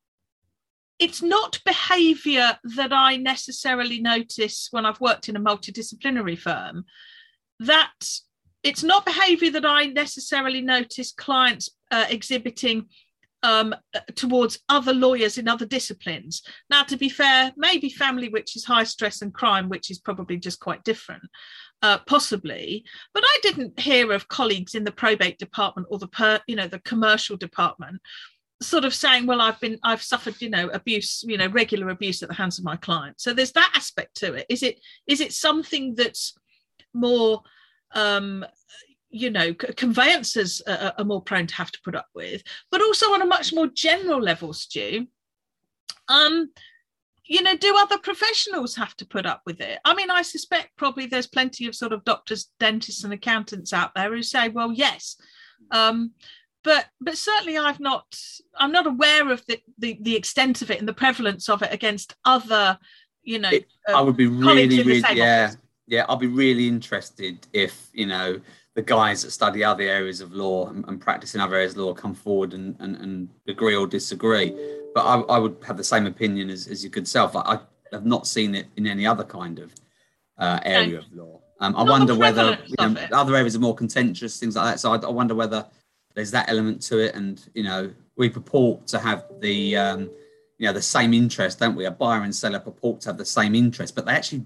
it's 1.00 1.22
not 1.22 1.60
behavior 1.66 2.58
that 2.75 2.92
I 2.92 3.18
necessarily 3.18 4.00
notice 4.00 4.68
when 4.72 4.86
I've 4.86 5.01
worked 5.01 5.30
in 5.30 5.36
a 5.36 5.42
multidisciplinary 5.42 6.38
firm. 6.38 6.86
That 7.60 7.94
it's 8.63 8.84
not 8.84 9.06
behavior 9.06 9.51
that 9.51 9.66
I 9.66 9.86
necessarily 9.86 10.62
notice 10.62 11.12
clients 11.12 11.70
uh, 11.92 12.06
exhibiting 12.10 12.88
um, 13.44 13.75
towards 14.16 14.60
other 14.68 14.94
lawyers 14.94 15.38
in 15.38 15.48
other 15.48 15.66
disciplines. 15.66 16.42
Now, 16.70 16.84
to 16.84 16.98
be 16.98 17.10
fair, 17.10 17.54
maybe 17.56 17.89
family, 17.89 18.30
which 18.30 18.56
is 18.56 18.66
high 18.66 18.84
stress, 18.84 19.22
and 19.22 19.34
crime, 19.34 19.70
which 19.70 19.92
is 19.92 20.00
probably 20.00 20.38
just 20.38 20.60
quite 20.60 20.84
different, 20.84 21.24
uh, 21.82 22.00
possibly. 22.00 22.84
But 23.13 23.24
I 23.25 23.39
didn't 23.44 23.80
hear 23.80 24.12
of 24.12 24.27
colleagues 24.27 24.74
in 24.74 24.84
the 24.84 24.92
probate 24.92 25.38
department 25.38 25.88
or 25.92 26.00
the 26.00 26.08
per, 26.08 26.39
you 26.48 26.56
know 26.56 26.68
the 26.68 26.80
commercial 26.80 27.38
department 27.38 28.01
sort 28.62 28.86
of 28.86 28.94
saying 28.94 29.26
well 29.26 29.42
i've 29.42 29.60
been 29.60 29.78
i've 29.84 30.02
suffered 30.02 30.40
you 30.42 30.50
know 30.50 30.68
abuse 30.70 31.24
you 31.28 31.38
know 31.38 31.48
regular 31.48 31.90
abuse 31.90 32.24
at 32.24 32.30
the 32.30 32.36
hands 32.36 32.58
of 32.58 32.66
my 32.66 32.76
client 32.76 33.20
so 33.20 33.34
there's 33.34 33.52
that 33.52 33.72
aspect 33.76 34.16
to 34.16 34.34
it 34.34 34.46
is 34.50 34.64
it 34.64 34.80
is 35.06 35.22
it 35.22 35.32
something 35.32 35.94
that's 35.94 36.36
more 36.94 37.42
um 37.94 38.44
you 39.10 39.30
know 39.30 39.54
conveyancers 39.54 40.62
are, 40.68 40.94
are 40.98 41.06
more 41.06 41.22
prone 41.22 41.46
to 41.46 41.56
have 41.56 41.72
to 41.72 41.80
put 41.84 41.96
up 41.96 42.08
with 42.16 42.42
but 42.72 42.82
also 42.82 43.08
on 43.14 43.22
a 43.22 43.26
much 43.26 43.54
more 43.54 43.68
general 43.68 44.20
level 44.20 44.54
stu 44.54 45.06
um 46.08 46.50
you 47.28 47.42
know, 47.42 47.56
do 47.56 47.76
other 47.78 47.98
professionals 47.98 48.76
have 48.76 48.96
to 48.96 49.06
put 49.06 49.26
up 49.26 49.42
with 49.46 49.60
it? 49.60 49.80
I 49.84 49.94
mean, 49.94 50.10
I 50.10 50.22
suspect 50.22 50.78
probably 50.78 51.06
there's 51.06 51.28
plenty 51.28 51.68
of 51.68 51.76
sort 51.76 51.92
of 51.92 52.06
doctors, 52.06 52.50
dentists, 52.60 53.04
and 53.04 53.14
accountants 53.14 53.74
out 53.74 53.92
there 53.96 54.14
who 54.14 54.24
say, 54.24 54.50
well, 54.50 54.72
yes. 54.72 55.18
Um, 55.72 56.14
but 56.64 56.88
but 57.00 57.18
certainly 57.18 57.58
I've 57.58 57.80
not 57.80 58.20
I'm 58.58 58.72
not 58.72 58.88
aware 58.88 59.32
of 59.32 59.46
the, 59.46 59.60
the, 59.78 59.98
the 60.02 60.16
extent 60.16 60.62
of 60.62 60.72
it 60.72 60.80
and 60.80 60.88
the 60.88 60.94
prevalence 60.94 61.50
of 61.50 61.62
it 61.62 61.74
against 61.74 62.16
other, 62.26 62.78
you 63.24 63.40
know. 63.40 63.50
It, 63.50 63.68
uh, 63.90 63.98
I 63.98 64.02
would 64.02 64.18
be 64.18 64.28
really, 64.28 64.84
really 64.84 65.04
yeah, 65.14 65.46
office. 65.46 65.58
yeah. 65.88 66.06
I'd 66.10 66.20
be 66.20 66.28
really 66.28 66.68
interested 66.68 67.48
if 67.54 67.90
you 67.94 68.06
know 68.06 68.40
the 68.78 68.84
guys 68.84 69.24
that 69.24 69.32
study 69.32 69.64
other 69.64 69.84
areas 69.84 70.22
of 70.22 70.34
law 70.34 70.70
and, 70.70 70.86
and 70.88 71.02
practice 71.02 71.34
in 71.34 71.42
other 71.42 71.56
areas 71.56 71.72
of 71.72 71.80
law 71.80 71.94
come 71.96 72.14
forward 72.14 72.54
and, 72.54 72.76
and, 72.80 72.96
and 72.98 73.28
agree 73.48 73.76
or 73.76 73.88
disagree. 73.88 74.56
But 74.94 75.04
I, 75.04 75.20
I, 75.22 75.40
would 75.40 75.58
have 75.66 75.78
the 75.78 75.84
same 75.84 76.06
opinion 76.06 76.52
as, 76.52 76.68
as 76.68 76.84
your 76.84 76.92
good 76.92 77.08
self. 77.08 77.36
I, 77.36 77.40
I 77.42 77.60
have 77.92 78.06
not 78.06 78.28
seen 78.28 78.54
it 78.54 78.68
in 78.76 78.86
any 78.86 79.08
other 79.08 79.24
kind 79.24 79.58
of 79.58 79.74
uh, 80.38 80.60
area 80.64 81.00
of 81.00 81.12
law. 81.12 81.42
Um, 81.60 81.76
I 81.76 81.82
wonder 81.82 82.14
whether 82.14 82.60
you 82.66 82.76
know, 82.80 82.96
other 83.12 83.36
areas 83.36 83.56
are 83.56 83.60
more 83.60 83.74
contentious, 83.74 84.40
things 84.40 84.56
like 84.56 84.74
that. 84.74 84.80
So 84.80 84.94
I, 84.94 84.98
I, 84.98 85.10
wonder 85.10 85.34
whether 85.34 85.66
there's 86.17 86.31
that 86.31 86.50
element 86.50 86.81
to 86.81 86.97
it. 86.97 87.13
And 87.13 87.39
you 87.53 87.63
know, 87.63 87.93
we 88.15 88.27
purport 88.27 88.88
to 88.88 89.00
have 89.00 89.25
the 89.39 89.77
um, 89.77 90.09
you 90.57 90.65
know 90.65 90.74
the 90.74 90.81
same 90.81 91.13
interest, 91.13 91.59
don't 91.59 91.75
we? 91.75 91.86
A 91.86 91.91
buyer 91.91 92.24
and 92.24 92.36
seller 92.36 92.59
purport 92.59 93.01
to 93.01 93.09
have 93.09 93.17
the 93.17 93.25
same 93.25 93.53
interest, 93.53 93.95
but 93.95 94.05
they 94.07 94.13
actually 94.13 94.43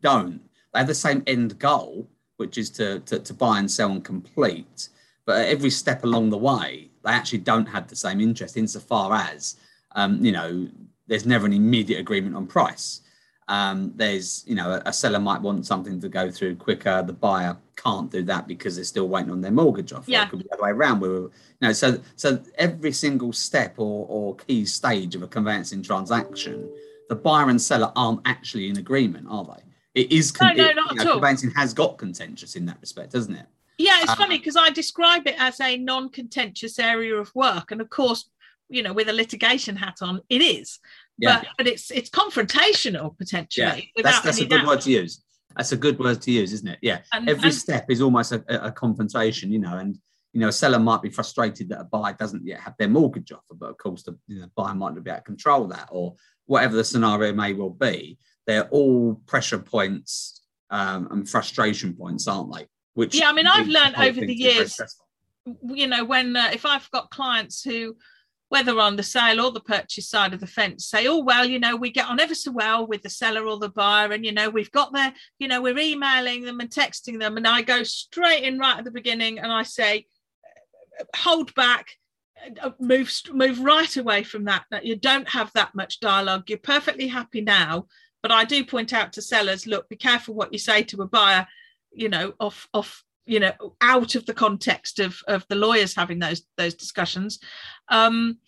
don't. 0.00 0.40
They 0.72 0.80
have 0.80 0.88
the 0.88 0.94
same 0.94 1.22
end 1.28 1.58
goal, 1.60 2.08
which 2.38 2.58
is 2.58 2.70
to, 2.70 2.98
to, 3.00 3.20
to 3.20 3.32
buy 3.32 3.60
and 3.60 3.70
sell 3.70 3.92
and 3.92 4.04
complete. 4.04 4.88
But 5.24 5.40
at 5.42 5.48
every 5.48 5.70
step 5.70 6.02
along 6.02 6.30
the 6.30 6.38
way, 6.38 6.90
they 7.04 7.12
actually 7.12 7.38
don't 7.38 7.66
have 7.66 7.86
the 7.86 7.96
same 7.96 8.20
interest 8.20 8.56
insofar 8.56 9.14
as, 9.14 9.56
um, 9.94 10.24
you 10.24 10.32
know, 10.32 10.68
there's 11.06 11.24
never 11.24 11.46
an 11.46 11.52
immediate 11.52 12.00
agreement 12.00 12.34
on 12.34 12.46
price. 12.46 13.00
Um, 13.48 13.92
there's, 13.94 14.44
you 14.46 14.56
know, 14.56 14.82
a, 14.84 14.92
seller 14.92 15.20
might 15.20 15.40
want 15.40 15.66
something 15.66 16.00
to 16.00 16.08
go 16.08 16.30
through 16.32 16.56
quicker. 16.56 17.02
The 17.02 17.12
buyer 17.12 17.56
can't 17.76 18.10
do 18.10 18.22
that 18.24 18.48
because 18.48 18.74
they're 18.74 18.84
still 18.84 19.08
waiting 19.08 19.30
on 19.30 19.40
their 19.40 19.52
mortgage 19.52 19.92
offer. 19.92 20.10
Yeah. 20.10 20.24
It 20.24 20.30
could 20.30 20.40
be 20.40 20.46
the 20.48 20.54
other 20.54 20.64
way 20.64 20.70
around. 20.70 21.00
Where, 21.00 21.10
you 21.10 21.30
know, 21.60 21.72
so 21.72 22.00
so 22.16 22.42
every 22.58 22.90
single 22.90 23.32
step 23.32 23.74
or, 23.78 24.06
or 24.08 24.34
key 24.34 24.64
stage 24.66 25.14
of 25.14 25.22
a 25.22 25.28
conveyancing 25.28 25.82
transaction, 25.82 26.68
the 27.08 27.14
buyer 27.14 27.48
and 27.48 27.62
seller 27.62 27.92
aren't 27.94 28.20
actually 28.24 28.68
in 28.68 28.78
agreement, 28.78 29.26
are 29.30 29.44
they? 29.44 30.02
It 30.02 30.10
is. 30.10 30.32
Con- 30.32 30.56
no, 30.56 30.66
no, 30.66 30.72
not 30.72 30.90
you 30.90 30.96
know, 30.96 31.02
at 31.02 31.06
all. 31.06 31.12
Conveyancing 31.14 31.52
has 31.52 31.72
got 31.72 31.98
contentious 31.98 32.56
in 32.56 32.66
that 32.66 32.78
respect, 32.80 33.12
doesn't 33.12 33.34
it? 33.34 33.46
Yeah, 33.78 34.00
it's 34.02 34.14
funny 34.14 34.38
because 34.38 34.56
I 34.56 34.70
describe 34.70 35.26
it 35.26 35.36
as 35.38 35.60
a 35.60 35.76
non-contentious 35.76 36.78
area 36.78 37.14
of 37.14 37.34
work, 37.34 37.70
and 37.70 37.80
of 37.80 37.90
course, 37.90 38.30
you 38.68 38.82
know, 38.82 38.92
with 38.92 39.08
a 39.08 39.12
litigation 39.12 39.76
hat 39.76 39.98
on, 40.00 40.22
it 40.28 40.40
is. 40.40 40.80
Yeah. 41.18 41.40
But, 41.40 41.48
but 41.58 41.66
it's 41.66 41.90
it's 41.90 42.10
confrontational 42.10 43.16
potentially. 43.16 43.92
Yeah, 43.96 44.02
that's, 44.02 44.20
that's 44.20 44.38
a 44.38 44.46
good 44.46 44.58
doubt. 44.58 44.66
word 44.66 44.80
to 44.82 44.90
use. 44.90 45.22
That's 45.56 45.72
a 45.72 45.76
good 45.76 45.98
word 45.98 46.20
to 46.22 46.30
use, 46.30 46.52
isn't 46.52 46.68
it? 46.68 46.78
Yeah. 46.82 47.00
And, 47.12 47.28
Every 47.28 47.48
and, 47.48 47.54
step 47.54 47.86
is 47.88 48.02
almost 48.02 48.32
a, 48.32 48.44
a, 48.66 48.70
confrontation, 48.70 49.50
you 49.50 49.58
know, 49.58 49.78
and 49.78 49.96
you 50.34 50.40
know, 50.40 50.48
a 50.48 50.52
seller 50.52 50.78
might 50.78 51.00
be 51.00 51.08
frustrated 51.08 51.70
that 51.70 51.80
a 51.80 51.84
buyer 51.84 52.12
doesn't 52.12 52.46
yet 52.46 52.60
have 52.60 52.74
their 52.78 52.88
mortgage 52.88 53.32
offer, 53.32 53.54
but 53.58 53.70
of 53.70 53.78
course 53.78 54.02
the 54.02 54.18
you 54.26 54.40
know, 54.40 54.48
buyer 54.54 54.74
might 54.74 54.94
not 54.94 55.02
be 55.02 55.10
able 55.10 55.20
to 55.20 55.24
control 55.24 55.66
that, 55.68 55.88
or 55.90 56.14
whatever 56.44 56.76
the 56.76 56.84
scenario 56.84 57.32
may 57.32 57.54
well 57.54 57.70
be 57.70 58.18
they're 58.46 58.68
all 58.68 59.14
pressure 59.26 59.58
points 59.58 60.42
um, 60.70 61.08
and 61.10 61.28
frustration 61.28 61.94
points, 61.94 62.26
aren't 62.26 62.54
they? 62.54 62.66
Which 62.94 63.14
yeah, 63.14 63.28
I 63.28 63.32
mean, 63.32 63.46
I've 63.46 63.68
learned 63.68 63.96
over 63.96 64.20
the 64.20 64.34
years, 64.34 64.80
you 65.62 65.86
know, 65.86 66.04
when 66.04 66.34
uh, 66.34 66.50
if 66.52 66.64
I've 66.64 66.90
got 66.90 67.10
clients 67.10 67.62
who, 67.62 67.96
whether 68.48 68.78
on 68.78 68.96
the 68.96 69.02
sale 69.02 69.40
or 69.40 69.50
the 69.50 69.60
purchase 69.60 70.08
side 70.08 70.32
of 70.32 70.40
the 70.40 70.46
fence, 70.46 70.86
say, 70.86 71.06
oh 71.06 71.18
well, 71.18 71.44
you 71.44 71.58
know, 71.58 71.76
we 71.76 71.90
get 71.90 72.08
on 72.08 72.20
ever 72.20 72.34
so 72.34 72.52
well 72.52 72.86
with 72.86 73.02
the 73.02 73.10
seller 73.10 73.46
or 73.46 73.58
the 73.58 73.68
buyer, 73.68 74.12
and 74.12 74.24
you 74.24 74.32
know, 74.32 74.48
we've 74.50 74.70
got 74.70 74.92
their, 74.92 75.12
you 75.38 75.48
know, 75.48 75.60
we're 75.60 75.78
emailing 75.78 76.44
them 76.44 76.60
and 76.60 76.70
texting 76.70 77.18
them, 77.18 77.36
and 77.36 77.46
I 77.46 77.62
go 77.62 77.82
straight 77.82 78.44
in 78.44 78.58
right 78.58 78.78
at 78.78 78.84
the 78.84 78.90
beginning 78.90 79.38
and 79.38 79.52
I 79.52 79.62
say, 79.62 80.06
hold 81.14 81.54
back 81.54 81.88
uh, 82.62 82.70
move 82.80 83.12
move 83.32 83.60
right 83.60 83.96
away 83.96 84.22
from 84.22 84.44
that 84.44 84.64
that 84.70 84.86
you 84.86 84.96
don't 84.96 85.28
have 85.28 85.50
that 85.52 85.74
much 85.74 86.00
dialogue 86.00 86.44
you're 86.48 86.58
perfectly 86.58 87.06
happy 87.06 87.42
now 87.42 87.86
but 88.26 88.34
I 88.34 88.44
do 88.44 88.64
point 88.64 88.92
out 88.92 89.12
to 89.12 89.22
sellers, 89.22 89.68
look, 89.68 89.88
be 89.88 89.94
careful 89.94 90.34
what 90.34 90.52
you 90.52 90.58
say 90.58 90.82
to 90.82 91.02
a 91.02 91.06
buyer, 91.06 91.46
you 91.92 92.08
know, 92.08 92.32
off 92.40 92.68
off 92.74 93.04
you 93.26 93.40
know 93.40 93.52
out 93.80 94.14
of 94.14 94.24
the 94.26 94.34
context 94.34 94.98
of 94.98 95.18
of 95.28 95.44
the 95.48 95.56
lawyers 95.56 95.94
having 95.94 96.18
those 96.18 96.42
those 96.56 96.74
discussions 96.74 97.38
um 97.88 98.38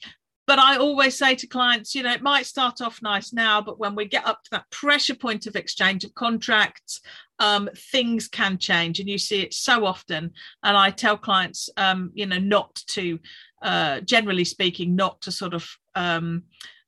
but 0.46 0.58
i 0.58 0.76
always 0.76 1.18
say 1.18 1.34
to 1.34 1.46
clients 1.46 1.94
you 1.94 2.02
know 2.02 2.12
it 2.12 2.22
might 2.22 2.46
start 2.46 2.80
off 2.80 3.02
nice 3.02 3.32
now 3.32 3.60
but 3.60 3.78
when 3.78 3.94
we 3.94 4.06
get 4.06 4.26
up 4.26 4.42
to 4.42 4.50
that 4.50 4.70
pressure 4.70 5.14
point 5.14 5.46
of 5.46 5.56
exchange 5.56 6.04
of 6.04 6.14
contracts 6.14 7.00
um, 7.40 7.68
things 7.92 8.26
can 8.26 8.58
change 8.58 8.98
and 8.98 9.08
you 9.08 9.18
see 9.18 9.42
it 9.42 9.54
so 9.54 9.84
often 9.84 10.32
and 10.62 10.76
i 10.76 10.90
tell 10.90 11.16
clients 11.16 11.68
um, 11.76 12.10
you 12.14 12.26
know 12.26 12.38
not 12.38 12.74
to 12.86 13.18
uh, 13.62 14.00
generally 14.00 14.44
speaking 14.44 14.96
not 14.96 15.20
to 15.20 15.32
sort 15.32 15.54
of 15.54 15.68
um, 15.94 16.44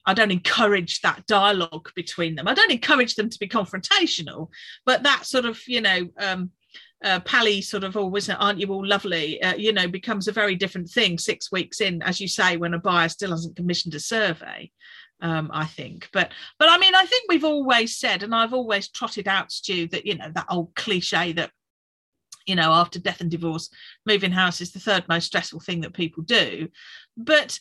I 0.06 0.14
don't 0.14 0.30
encourage 0.32 1.02
that 1.02 1.26
dialogue 1.26 1.90
between 1.94 2.34
them. 2.34 2.48
I 2.48 2.54
don't 2.54 2.72
encourage 2.72 3.16
them 3.16 3.28
to 3.28 3.38
be 3.38 3.46
confrontational, 3.46 4.48
but 4.86 5.02
that 5.02 5.26
sort 5.26 5.44
of, 5.44 5.60
you 5.68 5.80
know, 5.80 6.08
um, 6.18 6.50
uh, 7.02 7.20
Pally 7.20 7.60
sort 7.60 7.84
of 7.84 7.96
always, 7.96 8.28
aren't 8.28 8.60
you 8.60 8.68
all 8.68 8.86
lovely? 8.86 9.42
Uh, 9.42 9.54
you 9.54 9.72
know, 9.72 9.88
becomes 9.88 10.28
a 10.28 10.32
very 10.32 10.54
different 10.54 10.88
thing 10.88 11.18
six 11.18 11.50
weeks 11.50 11.80
in, 11.80 12.02
as 12.02 12.20
you 12.20 12.28
say, 12.28 12.56
when 12.56 12.74
a 12.74 12.78
buyer 12.78 13.08
still 13.08 13.30
hasn't 13.30 13.56
commissioned 13.56 13.94
a 13.94 14.00
survey. 14.00 14.70
Um, 15.22 15.50
I 15.52 15.66
think, 15.66 16.08
but 16.14 16.32
but 16.58 16.70
I 16.70 16.78
mean, 16.78 16.94
I 16.94 17.04
think 17.04 17.26
we've 17.28 17.44
always 17.44 17.98
said, 17.98 18.22
and 18.22 18.34
I've 18.34 18.54
always 18.54 18.88
trotted 18.88 19.28
out, 19.28 19.52
Stu, 19.52 19.86
that 19.88 20.06
you 20.06 20.16
know 20.16 20.30
that 20.34 20.46
old 20.48 20.74
cliche 20.74 21.32
that 21.32 21.50
you 22.46 22.54
know 22.54 22.72
after 22.72 22.98
death 22.98 23.20
and 23.20 23.30
divorce, 23.30 23.68
moving 24.06 24.32
house 24.32 24.62
is 24.62 24.72
the 24.72 24.80
third 24.80 25.06
most 25.10 25.26
stressful 25.26 25.60
thing 25.60 25.82
that 25.82 25.92
people 25.92 26.22
do, 26.22 26.68
but 27.18 27.58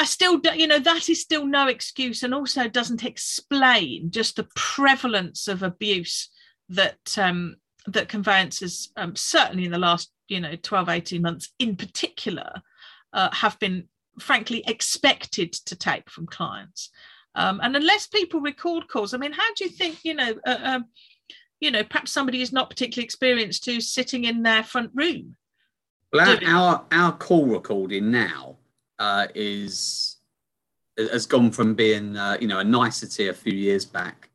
I 0.00 0.04
still, 0.04 0.38
do, 0.38 0.58
you 0.58 0.66
know, 0.66 0.78
that 0.78 1.10
is 1.10 1.20
still 1.20 1.46
no 1.46 1.66
excuse 1.66 2.22
and 2.22 2.32
also 2.32 2.68
doesn't 2.68 3.04
explain 3.04 4.10
just 4.10 4.36
the 4.36 4.48
prevalence 4.56 5.46
of 5.46 5.62
abuse 5.62 6.30
that 6.70 7.18
um, 7.18 7.56
that 7.86 8.08
conveyancers, 8.08 8.90
um, 8.96 9.16
certainly 9.16 9.64
in 9.64 9.70
the 9.70 9.78
last, 9.78 10.10
you 10.28 10.40
know, 10.40 10.54
12, 10.62 10.88
18 10.88 11.22
months 11.22 11.52
in 11.58 11.76
particular, 11.76 12.62
uh, 13.12 13.30
have 13.32 13.58
been 13.58 13.88
frankly 14.18 14.62
expected 14.66 15.52
to 15.52 15.76
take 15.76 16.10
from 16.10 16.26
clients. 16.26 16.90
Um, 17.34 17.60
and 17.62 17.76
unless 17.76 18.06
people 18.06 18.40
record 18.40 18.88
calls, 18.88 19.14
I 19.14 19.18
mean, 19.18 19.32
how 19.32 19.54
do 19.54 19.64
you 19.64 19.70
think, 19.70 19.98
you 20.04 20.14
know, 20.14 20.34
uh, 20.46 20.58
um, 20.62 20.84
you 21.60 21.70
know, 21.70 21.84
perhaps 21.84 22.12
somebody 22.12 22.42
is 22.42 22.52
not 22.52 22.70
particularly 22.70 23.04
experienced 23.04 23.66
who's 23.66 23.92
sitting 23.92 24.24
in 24.24 24.42
their 24.42 24.62
front 24.62 24.90
room? 24.94 25.36
Well, 26.12 26.38
our, 26.46 26.84
our 26.90 27.12
call 27.12 27.46
recording 27.46 28.10
now 28.10 28.56
uh, 28.98 29.28
is 29.34 30.16
has 30.98 31.26
gone 31.26 31.50
from 31.50 31.74
being 31.74 32.16
uh, 32.16 32.36
you 32.40 32.48
know 32.48 32.58
a 32.58 32.64
nicety 32.64 33.28
a 33.28 33.34
few 33.34 33.52
years 33.52 33.84
back, 33.84 34.29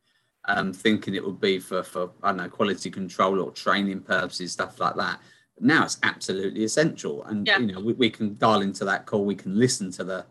um, 0.48 0.74
thinking 0.74 1.16
it 1.16 1.25
would 1.25 1.40
be 1.40 1.60
for 1.60 1.84
for 1.84 2.12
I 2.24 2.30
don't 2.30 2.38
know 2.38 2.50
quality 2.50 2.90
control 2.90 3.42
or 3.42 3.52
training 3.52 4.02
purposes, 4.02 4.52
stuff 4.52 4.80
like 4.80 4.96
that. 4.96 5.20
But 5.56 5.64
now 5.64 5.84
it's 5.84 5.98
absolutely 6.04 6.64
essential, 6.64 7.24
and 7.25 7.48
yeah. 7.48 7.60
you 7.60 7.74
know 7.74 7.80
we, 7.80 7.94
we 7.94 8.10
can 8.10 8.38
dial 8.38 8.62
into 8.62 8.86
that 8.86 9.06
call. 9.06 9.25
We 9.25 9.36
can 9.36 9.58
listen 9.58 9.92
to 9.92 10.04
the 10.04 10.25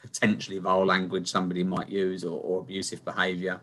potentially 0.00 0.58
vile 0.58 0.84
language 0.84 1.30
somebody 1.30 1.62
might 1.62 1.88
use 1.88 2.24
or, 2.24 2.40
or 2.40 2.60
abusive 2.60 3.04
behaviour, 3.04 3.60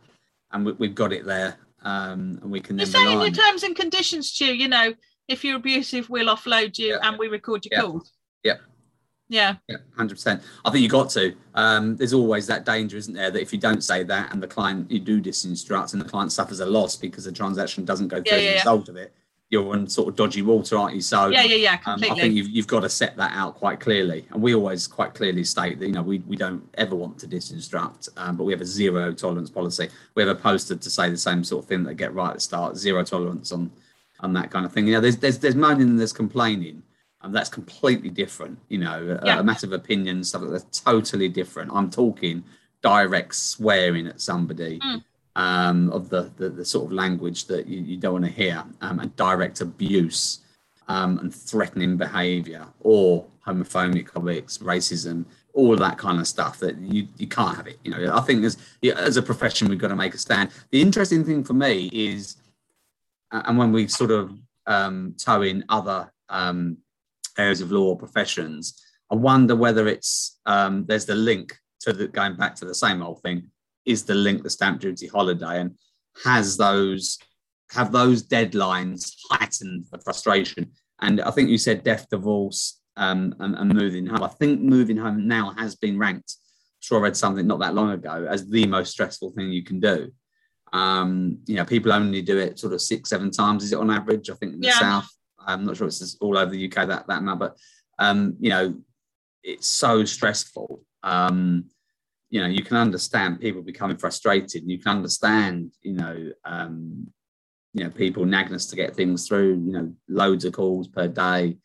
and 0.52 0.66
we, 0.66 0.88
have 0.88 0.96
got 0.96 1.14
it 1.14 1.26
there, 1.26 1.58
um, 1.84 2.40
and 2.42 2.52
we 2.52 2.60
can. 2.60 2.78
You 2.78 2.86
say 2.86 3.12
in 3.12 3.22
your 3.22 3.32
terms 3.32 3.64
and 3.64 3.76
conditions, 3.76 4.30
Stu. 4.30 4.56
You 4.56 4.68
know, 4.68 4.94
if 5.28 5.44
you're 5.44 5.58
abusive, 5.58 6.10
we'll 6.10 6.34
offload 6.34 6.78
you 6.78 6.88
yeah. 6.88 7.00
and 7.04 7.18
we 7.18 7.28
record 7.28 7.66
your 7.66 7.80
yeah. 7.80 7.86
calls. 7.86 8.12
Yep. 8.44 8.62
Yeah. 9.30 9.56
Yeah, 9.68 9.78
hundred 9.96 10.16
percent. 10.16 10.42
I 10.66 10.72
think 10.72 10.82
you 10.82 10.90
got 10.90 11.10
to. 11.12 11.36
Um, 11.54 11.96
there's 11.96 12.14
always 12.14 12.48
that 12.48 12.66
danger, 12.66 12.98
isn't 12.98 13.14
there, 13.14 13.30
that 13.30 13.42
if 13.42 13.54
you 13.54 13.60
don't 13.60 13.84
say 13.84 14.04
that 14.04 14.34
and 14.34 14.42
the 14.42 14.48
client 14.48 14.90
you 14.90 15.00
do 15.00 15.22
disinstruct 15.22 15.94
and 15.94 16.02
the 16.02 16.10
client 16.10 16.32
suffers 16.32 16.60
a 16.60 16.66
loss 16.66 16.96
because 16.96 17.26
the 17.26 17.32
transaction 17.32 17.86
doesn't 17.86 18.08
go 18.08 18.18
through 18.18 18.38
yeah, 18.38 18.44
yeah, 18.44 18.50
as 18.50 18.54
a 18.54 18.58
result 18.58 18.88
yeah. 18.88 18.92
of 18.92 18.98
it, 18.98 19.14
you're 19.50 19.72
on 19.74 19.88
sort 19.88 20.10
of 20.10 20.16
dodgy 20.16 20.42
water, 20.42 20.78
aren't 20.78 20.96
you? 20.96 21.02
So 21.02 21.28
yeah, 21.28 21.44
yeah, 21.44 21.56
yeah, 21.56 21.78
completely. 21.78 22.10
Um, 22.10 22.18
I 22.18 22.22
think 22.22 22.34
you've, 22.36 22.50
you've 22.50 22.68
got 22.68 22.82
to 22.82 22.90
set 22.90 23.16
that 23.18 23.32
out 23.34 23.56
quite 23.56 23.80
clearly, 23.80 24.26
and 24.32 24.42
we 24.42 24.56
always 24.56 24.88
quite 24.88 25.14
clearly 25.14 25.44
state 25.44 25.80
that 25.80 25.86
you 25.86 25.94
know 25.94 26.04
we, 26.04 26.20
we 26.20 26.36
don't 26.36 26.68
ever 26.78 26.96
want 26.96 27.20
to 27.20 27.28
disinstruct, 27.28 28.10
um, 28.18 28.36
but 28.36 28.44
we 28.44 28.54
have 28.54 28.62
a 28.62 28.66
zero 28.66 29.12
tolerance 29.14 29.50
policy. 29.50 29.90
We 30.16 30.24
have 30.24 30.36
a 30.36 30.40
poster 30.40 30.76
to 30.76 30.90
say 30.90 31.10
the 31.10 31.18
same 31.18 31.44
sort 31.44 31.64
of 31.64 31.70
thing 31.70 31.84
that 31.84 31.96
get 31.96 32.14
right 32.14 32.30
at 32.30 32.36
the 32.36 32.42
start, 32.42 32.78
zero 32.78 33.04
tolerance 33.04 33.52
on 33.52 33.72
on 34.22 34.34
that 34.34 34.52
kind 34.52 34.66
of 34.66 34.72
thing. 34.74 34.88
You 34.88 34.94
know, 34.94 35.02
there's 35.02 35.18
there's 35.18 35.40
there's 35.40 35.56
moaning 35.56 35.90
and 35.90 36.00
there's 36.00 36.14
complaining 36.14 36.84
and 37.22 37.36
that's 37.36 37.50
completely 37.50 38.10
different. 38.10 38.60
You 38.70 38.80
know, 38.80 39.20
yeah. 39.24 39.38
a, 39.38 39.40
a 39.40 39.44
matter 39.44 39.68
of 39.68 39.74
opinion, 39.74 40.24
stuff 40.24 40.42
like 40.42 40.52
that's 40.52 40.82
totally 40.82 41.30
different. 41.30 41.72
I'm 41.74 41.90
talking 41.90 42.44
direct 42.82 43.36
swearing 43.36 44.08
at 44.08 44.22
somebody. 44.22 44.80
Mm. 44.80 45.04
Um, 45.36 45.90
of 45.92 46.10
the, 46.10 46.32
the, 46.36 46.50
the 46.50 46.66
sort 46.66 46.88
of 46.88 46.92
language 46.92 47.46
that 47.46 47.66
you, 47.66 47.80
you 47.80 47.96
don't 47.96 48.14
want 48.14 48.26
to 48.26 48.32
hear, 48.32 48.62
um, 48.82 49.00
and 49.00 49.16
direct 49.16 49.62
abuse 49.62 50.40
um, 50.90 51.18
and 51.20 51.34
threatening 51.34 51.96
behaviour, 51.96 52.66
or 52.82 53.26
homophobic 53.48 54.08
comments, 54.08 54.58
racism, 54.58 55.24
all 55.54 55.72
of 55.72 55.80
that 55.80 55.98
kind 55.98 56.20
of 56.20 56.28
stuff 56.28 56.60
that 56.60 56.78
you, 56.80 57.08
you 57.18 57.28
can't 57.28 57.56
have 57.56 57.68
it. 57.68 57.80
You 57.84 57.92
know, 57.92 58.16
I 58.16 58.22
think 58.22 58.44
as 58.44 58.58
as 58.84 59.16
a 59.16 59.22
profession, 59.22 59.70
we've 59.70 59.80
got 59.80 59.90
to 59.90 59.96
make 59.96 60.14
a 60.14 60.18
stand. 60.18 60.50
The 60.72 60.82
interesting 60.82 61.24
thing 61.24 61.44
for 61.44 61.54
me 61.54 61.90
is, 61.94 62.36
and 63.32 63.58
when 63.58 63.72
we 63.72 63.88
sort 63.88 64.12
of 64.12 64.34
um, 64.68 65.16
toe 65.18 65.44
in 65.44 65.64
other 65.70 66.12
um, 66.28 66.78
areas 67.40 67.62
of 67.62 67.72
law 67.72 67.90
or 67.90 67.98
professions, 67.98 68.82
I 69.12 69.16
wonder 69.16 69.56
whether 69.56 69.88
it's 69.88 70.40
um, 70.46 70.86
there's 70.86 71.06
the 71.06 71.16
link 71.16 71.56
to 71.82 71.94
the 71.94 72.08
going 72.08 72.36
back 72.36 72.56
to 72.56 72.66
the 72.66 72.76
same 72.76 73.02
old 73.02 73.22
thing 73.22 73.50
is 73.86 74.04
the 74.04 74.14
link 74.16 74.44
the 74.44 74.50
stamp 74.50 74.82
duty 74.82 75.08
holiday 75.08 75.62
and 75.62 75.76
has 76.24 76.58
those 76.58 77.18
have 77.72 77.92
those 77.92 78.24
deadlines 78.24 79.14
heightened 79.30 79.86
the 79.92 80.00
frustration. 80.00 80.72
And 81.02 81.22
I 81.22 81.32
think 81.32 81.50
you 81.50 81.58
said 81.58 81.84
death, 81.84 82.08
divorce, 82.10 82.82
um, 82.98 83.36
and, 83.40 83.56
and, 83.56 83.74
moving 83.74 84.06
home. 84.06 84.24
I 84.24 84.28
think 84.28 84.60
moving 84.60 84.98
home 84.98 85.28
now 85.28 85.54
has 85.58 85.76
been 85.76 85.98
ranked. 85.98 86.36
I'm 86.36 86.82
sure 86.82 87.00
I 87.00 87.04
read 87.04 87.18
something 87.18 87.48
not 87.48 87.60
that 87.60 87.76
long 87.76 87.92
ago 87.92 88.28
as 88.30 88.48
the 88.48 88.66
most 88.66 88.92
stressful 88.92 89.32
thing 89.32 89.52
you 89.52 89.64
can 89.64 89.80
do. 89.80 90.12
Um, 90.74 91.40
you 91.46 91.56
know, 91.56 91.66
people 91.66 91.94
only 91.94 92.22
do 92.22 92.38
it 92.38 92.60
sort 92.60 92.74
of 92.74 92.82
six, 92.82 93.10
seven 93.10 93.32
times. 93.32 93.64
Is 93.64 93.72
it 93.72 93.80
on 93.80 93.90
average? 93.90 94.30
I 94.30 94.34
think 94.34 94.54
in 94.54 94.60
the 94.60 94.68
yeah. 94.68 94.80
south. 94.80 95.10
I'm 95.50 95.66
not 95.66 95.78
sure 95.78 95.88
it's 95.88 96.18
all 96.22 96.38
over 96.38 96.52
the 96.52 96.66
UK 96.66 96.88
that 96.88 97.08
that 97.08 97.40
but 97.40 97.58
um, 97.98 98.36
you 98.40 98.50
know, 98.50 98.76
it's 99.44 99.68
so 99.68 100.06
stressful. 100.06 100.84
Um, 101.04 101.66
you 102.30 102.42
know, 102.42 102.48
you 102.48 102.64
can 102.64 102.78
understand 102.78 103.42
people 103.42 103.62
becoming 103.62 103.98
frustrated. 103.98 104.64
You 104.66 104.78
can 104.78 104.98
understand, 104.98 105.74
you 105.82 105.94
know, 105.94 106.32
um, 106.46 107.08
you 107.74 107.84
know, 107.84 107.90
people 107.90 108.26
nagging 108.26 108.56
us 108.56 108.68
to 108.68 108.76
get 108.76 108.96
things 108.96 109.28
through. 109.28 109.56
You 109.66 109.72
know, 109.72 109.94
loads 110.08 110.46
of 110.46 110.54
calls 110.54 110.88
per 110.88 111.08
day, 111.08 111.58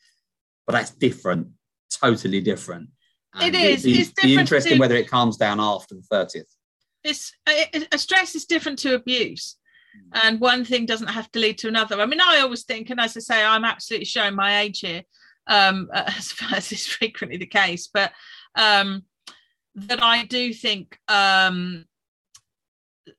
but 0.66 0.72
that's 0.72 0.90
different, 0.90 1.48
totally 1.92 2.40
different. 2.40 2.88
And 3.34 3.54
it 3.54 3.60
is. 3.60 3.82
Be, 3.82 4.00
it's 4.00 4.10
be 4.12 4.36
interesting 4.36 4.74
to, 4.74 4.78
whether 4.78 4.96
it 4.96 5.08
calms 5.08 5.36
down 5.36 5.60
after 5.60 5.94
the 5.94 6.02
thirtieth. 6.02 6.48
It's 7.04 7.32
a 7.92 7.98
stress 7.98 8.34
is 8.34 8.46
different 8.46 8.78
to 8.80 8.94
abuse 8.94 9.56
and 10.12 10.40
one 10.40 10.64
thing 10.64 10.86
doesn't 10.86 11.08
have 11.08 11.30
to 11.32 11.40
lead 11.40 11.58
to 11.58 11.68
another. 11.68 12.00
I 12.00 12.06
mean, 12.06 12.20
I 12.20 12.40
always 12.40 12.64
think, 12.64 12.90
and 12.90 13.00
as 13.00 13.16
I 13.16 13.20
say, 13.20 13.44
I'm 13.44 13.64
absolutely 13.64 14.06
showing 14.06 14.34
my 14.34 14.60
age 14.60 14.80
here, 14.80 15.02
um, 15.46 15.88
as 15.94 16.32
far 16.32 16.56
as 16.56 16.70
is 16.72 16.86
frequently 16.86 17.38
the 17.38 17.46
case, 17.46 17.88
but 17.92 18.12
um, 18.54 19.02
that 19.74 20.02
I 20.02 20.24
do 20.24 20.52
think 20.54 20.98
um, 21.08 21.84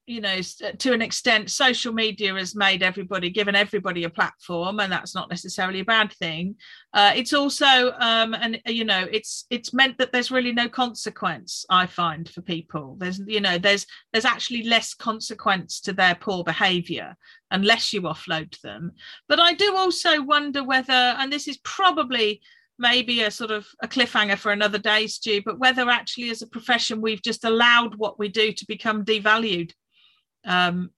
you 0.05 0.21
know 0.21 0.39
to 0.79 0.93
an 0.93 1.01
extent 1.01 1.49
social 1.49 1.93
media 1.93 2.33
has 2.33 2.55
made 2.55 2.81
everybody 2.81 3.29
given 3.29 3.55
everybody 3.55 4.03
a 4.03 4.09
platform 4.09 4.79
and 4.79 4.91
that's 4.91 5.13
not 5.13 5.29
necessarily 5.29 5.81
a 5.81 5.85
bad 5.85 6.11
thing. 6.13 6.55
Uh, 6.93 7.11
it's 7.15 7.33
also 7.33 7.91
um, 7.99 8.33
and 8.33 8.59
you 8.65 8.85
know 8.85 9.05
it's 9.11 9.45
it's 9.49 9.73
meant 9.73 9.97
that 9.97 10.11
there's 10.11 10.31
really 10.31 10.51
no 10.51 10.67
consequence 10.67 11.65
i 11.69 11.85
find 11.85 12.29
for 12.29 12.41
people. 12.41 12.95
There's 12.99 13.21
you 13.27 13.41
know 13.41 13.57
there's 13.57 13.85
there's 14.11 14.25
actually 14.25 14.63
less 14.63 14.93
consequence 14.93 15.79
to 15.81 15.93
their 15.93 16.15
poor 16.15 16.43
behavior 16.43 17.15
unless 17.51 17.93
you 17.93 18.01
offload 18.03 18.59
them. 18.61 18.91
But 19.27 19.39
i 19.39 19.53
do 19.53 19.75
also 19.75 20.21
wonder 20.21 20.63
whether 20.63 20.93
and 20.93 21.31
this 21.31 21.47
is 21.47 21.57
probably 21.57 22.41
maybe 22.77 23.23
a 23.23 23.31
sort 23.31 23.51
of 23.51 23.67
a 23.81 23.87
cliffhanger 23.87 24.37
for 24.37 24.51
another 24.51 24.77
day, 24.77 25.07
Stu, 25.07 25.41
but 25.43 25.59
whether 25.59 25.89
actually 25.89 26.29
as 26.29 26.41
a 26.41 26.47
profession 26.47 27.01
we've 27.01 27.21
just 27.21 27.45
allowed 27.45 27.95
what 27.95 28.19
we 28.19 28.27
do 28.27 28.51
to 28.51 28.65
become 28.67 29.05
devalued. 29.05 29.71
Um, 30.45 30.91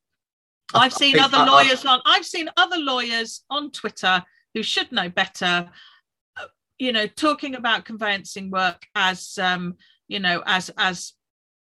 I've 0.73 0.93
seen 0.93 1.17
other 1.19 1.37
lawyers 1.45 1.85
on 1.85 2.01
I've 2.05 2.25
seen 2.25 2.49
other 2.57 2.77
lawyers 2.77 3.43
on 3.49 3.71
Twitter 3.71 4.23
who 4.53 4.63
should 4.63 4.91
know 4.91 5.07
better, 5.09 5.69
uh, 6.35 6.45
you 6.77 6.91
know, 6.91 7.07
talking 7.07 7.55
about 7.55 7.85
conveyancing 7.85 8.51
work 8.51 8.85
as 8.95 9.37
um, 9.37 9.75
you 10.07 10.19
know, 10.19 10.43
as 10.45 10.69
as 10.77 11.13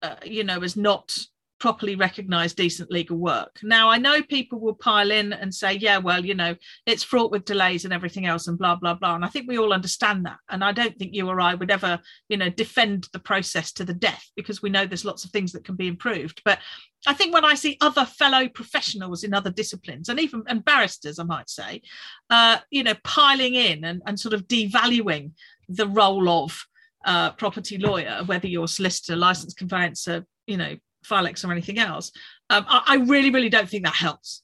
uh, 0.01 0.15
you 0.25 0.43
know, 0.43 0.61
as 0.61 0.75
not 0.75 1.15
properly 1.61 1.95
recognized 1.95 2.57
decent 2.57 2.89
legal 2.91 3.17
work. 3.17 3.59
Now, 3.61 3.87
I 3.87 3.99
know 3.99 4.23
people 4.23 4.59
will 4.59 4.73
pile 4.73 5.11
in 5.11 5.31
and 5.31 5.53
say, 5.53 5.73
yeah, 5.73 5.99
well, 5.99 6.25
you 6.25 6.33
know, 6.33 6.55
it's 6.87 7.03
fraught 7.03 7.29
with 7.29 7.45
delays 7.45 7.85
and 7.85 7.93
everything 7.93 8.25
else 8.25 8.47
and 8.47 8.57
blah, 8.57 8.75
blah, 8.75 8.95
blah. 8.95 9.13
And 9.13 9.23
I 9.23 9.27
think 9.27 9.47
we 9.47 9.59
all 9.59 9.71
understand 9.71 10.25
that. 10.25 10.37
And 10.49 10.63
I 10.63 10.71
don't 10.71 10.97
think 10.97 11.13
you 11.13 11.29
or 11.29 11.39
I 11.39 11.53
would 11.53 11.69
ever, 11.69 11.99
you 12.29 12.37
know, 12.37 12.49
defend 12.49 13.07
the 13.13 13.19
process 13.19 13.71
to 13.73 13.85
the 13.85 13.93
death 13.93 14.25
because 14.35 14.63
we 14.63 14.71
know 14.71 14.87
there's 14.87 15.05
lots 15.05 15.23
of 15.23 15.29
things 15.29 15.51
that 15.51 15.63
can 15.63 15.75
be 15.75 15.87
improved. 15.87 16.41
But 16.43 16.57
I 17.05 17.13
think 17.13 17.31
when 17.31 17.45
I 17.45 17.53
see 17.53 17.77
other 17.79 18.05
fellow 18.05 18.49
professionals 18.49 19.23
in 19.23 19.31
other 19.31 19.51
disciplines 19.51 20.09
and 20.09 20.19
even 20.19 20.41
and 20.47 20.65
barristers, 20.65 21.19
I 21.19 21.23
might 21.25 21.49
say, 21.49 21.83
uh, 22.31 22.57
you 22.71 22.81
know, 22.83 22.95
piling 23.03 23.53
in 23.53 23.85
and, 23.85 24.01
and 24.07 24.19
sort 24.19 24.33
of 24.33 24.47
devaluing 24.47 25.33
the 25.69 25.87
role 25.87 26.27
of 26.27 26.65
uh, 27.05 27.33
property 27.33 27.77
lawyer, 27.77 28.23
whether 28.25 28.47
you're 28.47 28.67
solicitor, 28.67 29.15
licensed 29.15 29.57
conveyancer, 29.57 30.25
you 30.47 30.57
know, 30.57 30.75
CILEx 31.03 31.45
or 31.45 31.51
anything 31.51 31.79
else. 31.79 32.11
Um, 32.49 32.65
I, 32.67 32.83
I, 32.87 32.95
really, 32.97 33.29
really 33.29 33.49
don't 33.49 33.69
think 33.69 33.85
that 33.85 33.95
helps. 33.95 34.43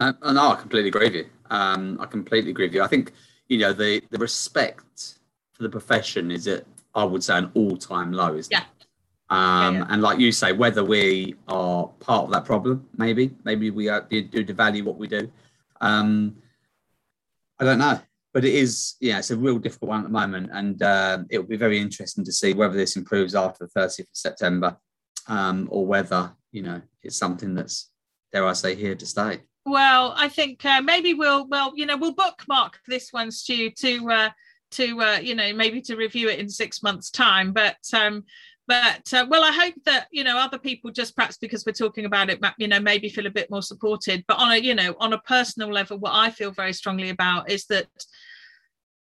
Uh, 0.00 0.12
no, 0.32 0.50
I 0.50 0.56
completely 0.56 0.88
agree 0.88 1.06
with 1.06 1.14
you. 1.14 1.26
Um, 1.50 1.98
I 2.00 2.06
completely 2.06 2.50
agree 2.50 2.66
with 2.66 2.74
you. 2.74 2.82
I 2.82 2.88
think 2.88 3.12
you 3.48 3.58
know 3.58 3.72
the 3.72 4.02
the 4.10 4.18
respect 4.18 5.18
for 5.52 5.62
the 5.62 5.68
profession 5.68 6.30
is 6.30 6.48
at 6.48 6.64
I 6.94 7.04
would 7.04 7.22
say 7.22 7.38
an 7.38 7.50
all 7.54 7.76
time 7.76 8.12
low, 8.12 8.34
isn't 8.34 8.50
yeah. 8.52 8.60
it? 8.60 8.86
Um, 9.30 9.74
yeah, 9.74 9.80
yeah. 9.80 9.86
And 9.90 10.02
like 10.02 10.18
you 10.18 10.32
say, 10.32 10.52
whether 10.52 10.84
we 10.84 11.34
are 11.48 11.88
part 12.00 12.24
of 12.24 12.30
that 12.32 12.44
problem, 12.44 12.86
maybe, 12.96 13.34
maybe 13.44 13.70
we 13.70 13.88
are, 13.88 14.02
do, 14.02 14.22
do 14.22 14.44
devalue 14.44 14.84
what 14.84 14.96
we 14.96 15.08
do. 15.08 15.30
Um, 15.80 16.36
I 17.58 17.64
don't 17.64 17.78
know, 17.78 17.98
but 18.32 18.44
it 18.44 18.54
is, 18.54 18.94
yeah, 19.00 19.18
it's 19.18 19.30
a 19.30 19.36
real 19.36 19.58
difficult 19.58 19.90
one 19.90 20.00
at 20.00 20.04
the 20.04 20.10
moment, 20.10 20.50
and 20.52 20.82
uh, 20.82 21.18
it 21.30 21.38
will 21.38 21.46
be 21.46 21.56
very 21.56 21.78
interesting 21.78 22.24
to 22.24 22.32
see 22.32 22.52
whether 22.52 22.74
this 22.74 22.96
improves 22.96 23.34
after 23.34 23.66
the 23.66 23.80
30th 23.80 24.00
of 24.00 24.06
September 24.12 24.76
um, 25.28 25.68
or 25.70 25.86
whether 25.86 26.32
you 26.52 26.62
know 26.62 26.80
it's 27.02 27.16
something 27.16 27.54
that's 27.54 27.90
dare 28.32 28.46
I 28.46 28.52
say 28.52 28.74
here 28.74 28.94
to 28.94 29.06
stay. 29.06 29.40
Well, 29.66 30.14
I 30.16 30.28
think 30.28 30.64
uh, 30.64 30.82
maybe 30.82 31.14
we'll 31.14 31.46
well 31.48 31.72
you 31.74 31.86
know 31.86 31.96
we'll 31.96 32.14
bookmark 32.14 32.80
this 32.86 33.12
one, 33.12 33.30
Stu, 33.30 33.70
to 33.70 34.10
uh, 34.10 34.30
to 34.72 35.00
uh, 35.00 35.18
you 35.22 35.34
know 35.34 35.52
maybe 35.52 35.80
to 35.82 35.96
review 35.96 36.28
it 36.28 36.38
in 36.38 36.48
six 36.48 36.82
months' 36.82 37.10
time. 37.10 37.52
But 37.52 37.78
um, 37.92 38.24
but 38.66 39.12
uh, 39.12 39.26
well, 39.28 39.44
I 39.44 39.52
hope 39.52 39.74
that 39.84 40.08
you 40.10 40.24
know 40.24 40.38
other 40.38 40.58
people 40.58 40.90
just 40.90 41.16
perhaps 41.16 41.36
because 41.38 41.64
we're 41.64 41.72
talking 41.72 42.04
about 42.04 42.30
it, 42.30 42.40
you 42.58 42.68
know, 42.68 42.80
maybe 42.80 43.08
feel 43.08 43.26
a 43.26 43.30
bit 43.30 43.50
more 43.50 43.62
supported. 43.62 44.24
But 44.26 44.38
on 44.38 44.52
a 44.52 44.56
you 44.56 44.74
know 44.74 44.94
on 44.98 45.12
a 45.12 45.18
personal 45.18 45.72
level, 45.72 45.98
what 45.98 46.14
I 46.14 46.30
feel 46.30 46.50
very 46.50 46.72
strongly 46.72 47.10
about 47.10 47.50
is 47.50 47.66
that 47.66 47.88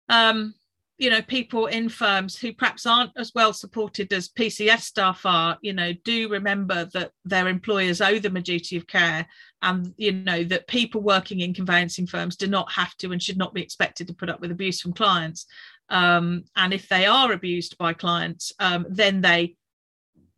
um 0.10 0.54
you 0.98 1.10
know 1.10 1.22
people 1.22 1.66
in 1.66 1.90
firms 1.90 2.38
who 2.38 2.54
perhaps 2.54 2.86
aren't 2.86 3.12
as 3.18 3.32
well 3.36 3.52
supported 3.52 4.12
as 4.14 4.30
PCS 4.30 4.82
staff 4.82 5.22
are 5.26 5.58
you 5.62 5.74
know 5.74 5.94
do 6.04 6.30
remember 6.30 6.86
that 6.94 7.12
their 7.26 7.48
employers 7.48 8.02
owe 8.02 8.20
them 8.20 8.38
a 8.38 8.42
duty 8.42 8.78
of 8.78 8.88
care 8.88 9.28
and 9.62 9.94
you 9.98 10.12
know 10.12 10.44
that 10.44 10.68
people 10.68 11.02
working 11.02 11.42
in 11.42 11.54
conveyancing 11.54 12.08
firms 12.08 12.36
do 12.36 12.48
not 12.48 12.72
have 12.72 12.96
to 12.98 13.12
and 13.12 13.22
should 13.22 13.38
not 13.38 13.54
be 13.54 13.62
expected 13.62 14.08
to 14.08 14.14
put 14.14 14.30
up 14.30 14.40
with 14.40 14.52
abuse 14.52 14.82
from 14.82 14.94
clients. 14.94 15.46
Um, 15.90 16.46
and 16.56 16.74
if 16.74 16.90
they 16.90 17.06
are 17.06 17.32
abused 17.32 17.78
by 17.78 17.94
clients 17.94 18.54
um, 18.60 18.88
then 18.90 19.22
they 19.22 19.56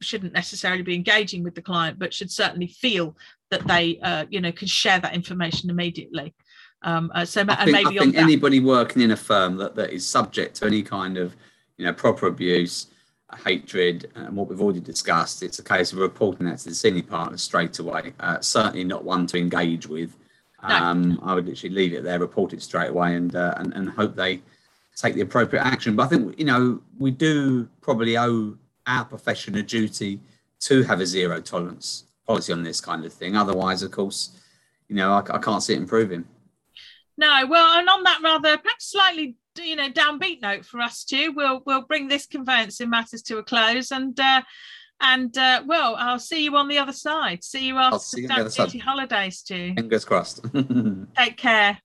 shouldn't 0.02 0.34
necessarily 0.34 0.84
be 0.84 0.93
engaging 0.93 1.41
with 1.41 1.56
the 1.56 1.62
client 1.62 1.98
but 1.98 2.13
should 2.13 2.32
certainly 2.32 2.67
feel 2.67 3.15
that 3.50 3.65
they 3.65 4.00
uh, 4.00 4.26
you 4.30 4.41
know 4.41 4.52
can 4.52 4.67
share 4.67 5.00
that 5.00 5.13
information 5.13 5.70
immediately 5.70 6.34
um, 6.84 7.12
uh, 7.16 7.26
so 7.26 7.44
I 7.48 7.66
think, 7.66 7.72
maybe 7.72 8.00
I 8.00 8.04
think 8.04 8.16
anybody 8.16 8.60
working 8.60 9.02
in 9.02 9.12
a 9.12 9.18
firm 9.18 9.58
that, 9.58 9.76
that 9.76 9.92
is 9.92 10.08
subject 10.08 10.58
to 10.58 10.66
any 10.66 10.84
kind 10.84 11.18
of 11.18 11.36
you 11.78 11.86
know 11.86 11.94
proper 11.94 12.28
abuse, 12.28 12.88
hatred, 13.44 14.12
and 14.16 14.36
what 14.36 14.48
we've 14.48 14.62
already 14.62 14.80
discussed, 14.80 15.44
it's 15.44 15.60
a 15.60 15.63
case 15.63 15.92
of 15.92 16.00
reporting 16.00 16.46
that 16.46 16.60
to 16.60 16.70
the 16.70 16.76
senior 16.76 17.04
partner 17.04 17.38
straight 17.38 17.80
away. 17.80 18.13
Uh, 18.20 18.40
certainly 18.42 18.84
not 18.84 19.04
one 19.04 19.26
to 19.28 19.38
engage 19.38 19.88
with. 19.88 20.16
Um, 20.62 21.16
no. 21.16 21.20
I 21.24 21.36
would 21.36 21.46
literally 21.46 21.76
leave 21.76 21.94
it 21.94 22.04
there, 22.04 22.20
report 22.20 22.54
it 22.54 22.62
straight 22.62 22.90
away, 22.90 23.16
and, 23.16 23.36
uh, 23.36 23.54
and 23.58 23.74
and 23.74 23.90
hope 23.90 24.16
they 24.16 24.42
take 24.96 25.16
the 25.16 25.22
appropriate 25.22 25.63
action. 25.63 25.96
But 25.96 26.04
I 26.04 26.08
think 26.08 26.38
you 26.38 26.46
know 26.46 26.82
we 27.00 27.12
do 27.12 27.68
probably 27.82 28.18
owe 28.18 28.56
our 28.86 29.06
profession 29.06 29.56
a 29.56 29.63
duty 29.63 30.20
to 30.62 30.84
have 30.84 31.02
a 31.02 31.06
zero 31.06 31.42
tolerance 31.42 32.06
policy 32.26 32.54
on 32.54 32.63
this 32.63 32.82
kind 32.82 33.04
of 33.04 33.13
thing. 33.13 33.36
Otherwise, 33.36 33.84
of 33.84 33.92
course, 33.92 34.40
you 34.88 34.96
know 34.96 35.12
I, 35.12 35.20
I 35.20 35.40
can't 35.40 35.63
see 35.63 35.74
it 35.74 35.78
improving. 35.78 36.26
No, 37.17 37.45
well, 37.47 37.80
and 37.80 37.89
on 37.89 38.03
that 38.03 38.21
rather 38.23 38.58
perhaps 38.58 38.91
slightly 38.91 39.36
you 39.60 39.75
know 39.75 39.89
downbeat 39.89 40.41
note 40.41 40.65
for 40.65 40.80
us 40.82 41.03
too, 41.03 41.34
we'll 41.36 41.62
we'll 41.65 41.82
bring 41.82 42.08
this 42.08 42.25
conveyancing 42.25 42.89
matters 42.89 43.21
to 43.23 43.38
a 43.38 43.43
close 43.43 43.91
and. 43.91 44.19
Uh, 44.19 44.41
and 44.99 45.38
uh, 45.38 45.62
well, 45.67 45.95
I'll 45.95 46.17
see 46.17 46.43
you 46.43 46.56
on 46.56 46.67
the 46.67 46.80
other 46.80 46.91
side. 46.91 47.43
See 47.43 47.67
you 47.67 47.77
after 47.77 47.99
see 47.99 48.25
the 48.25 48.49
stamp 48.49 48.71
duty 48.71 48.80
holidays, 48.80 49.43
too. 49.43 49.73
Fingers 49.75 50.03
crossed. 50.03 50.43
Take 51.15 51.38
care. 51.38 51.77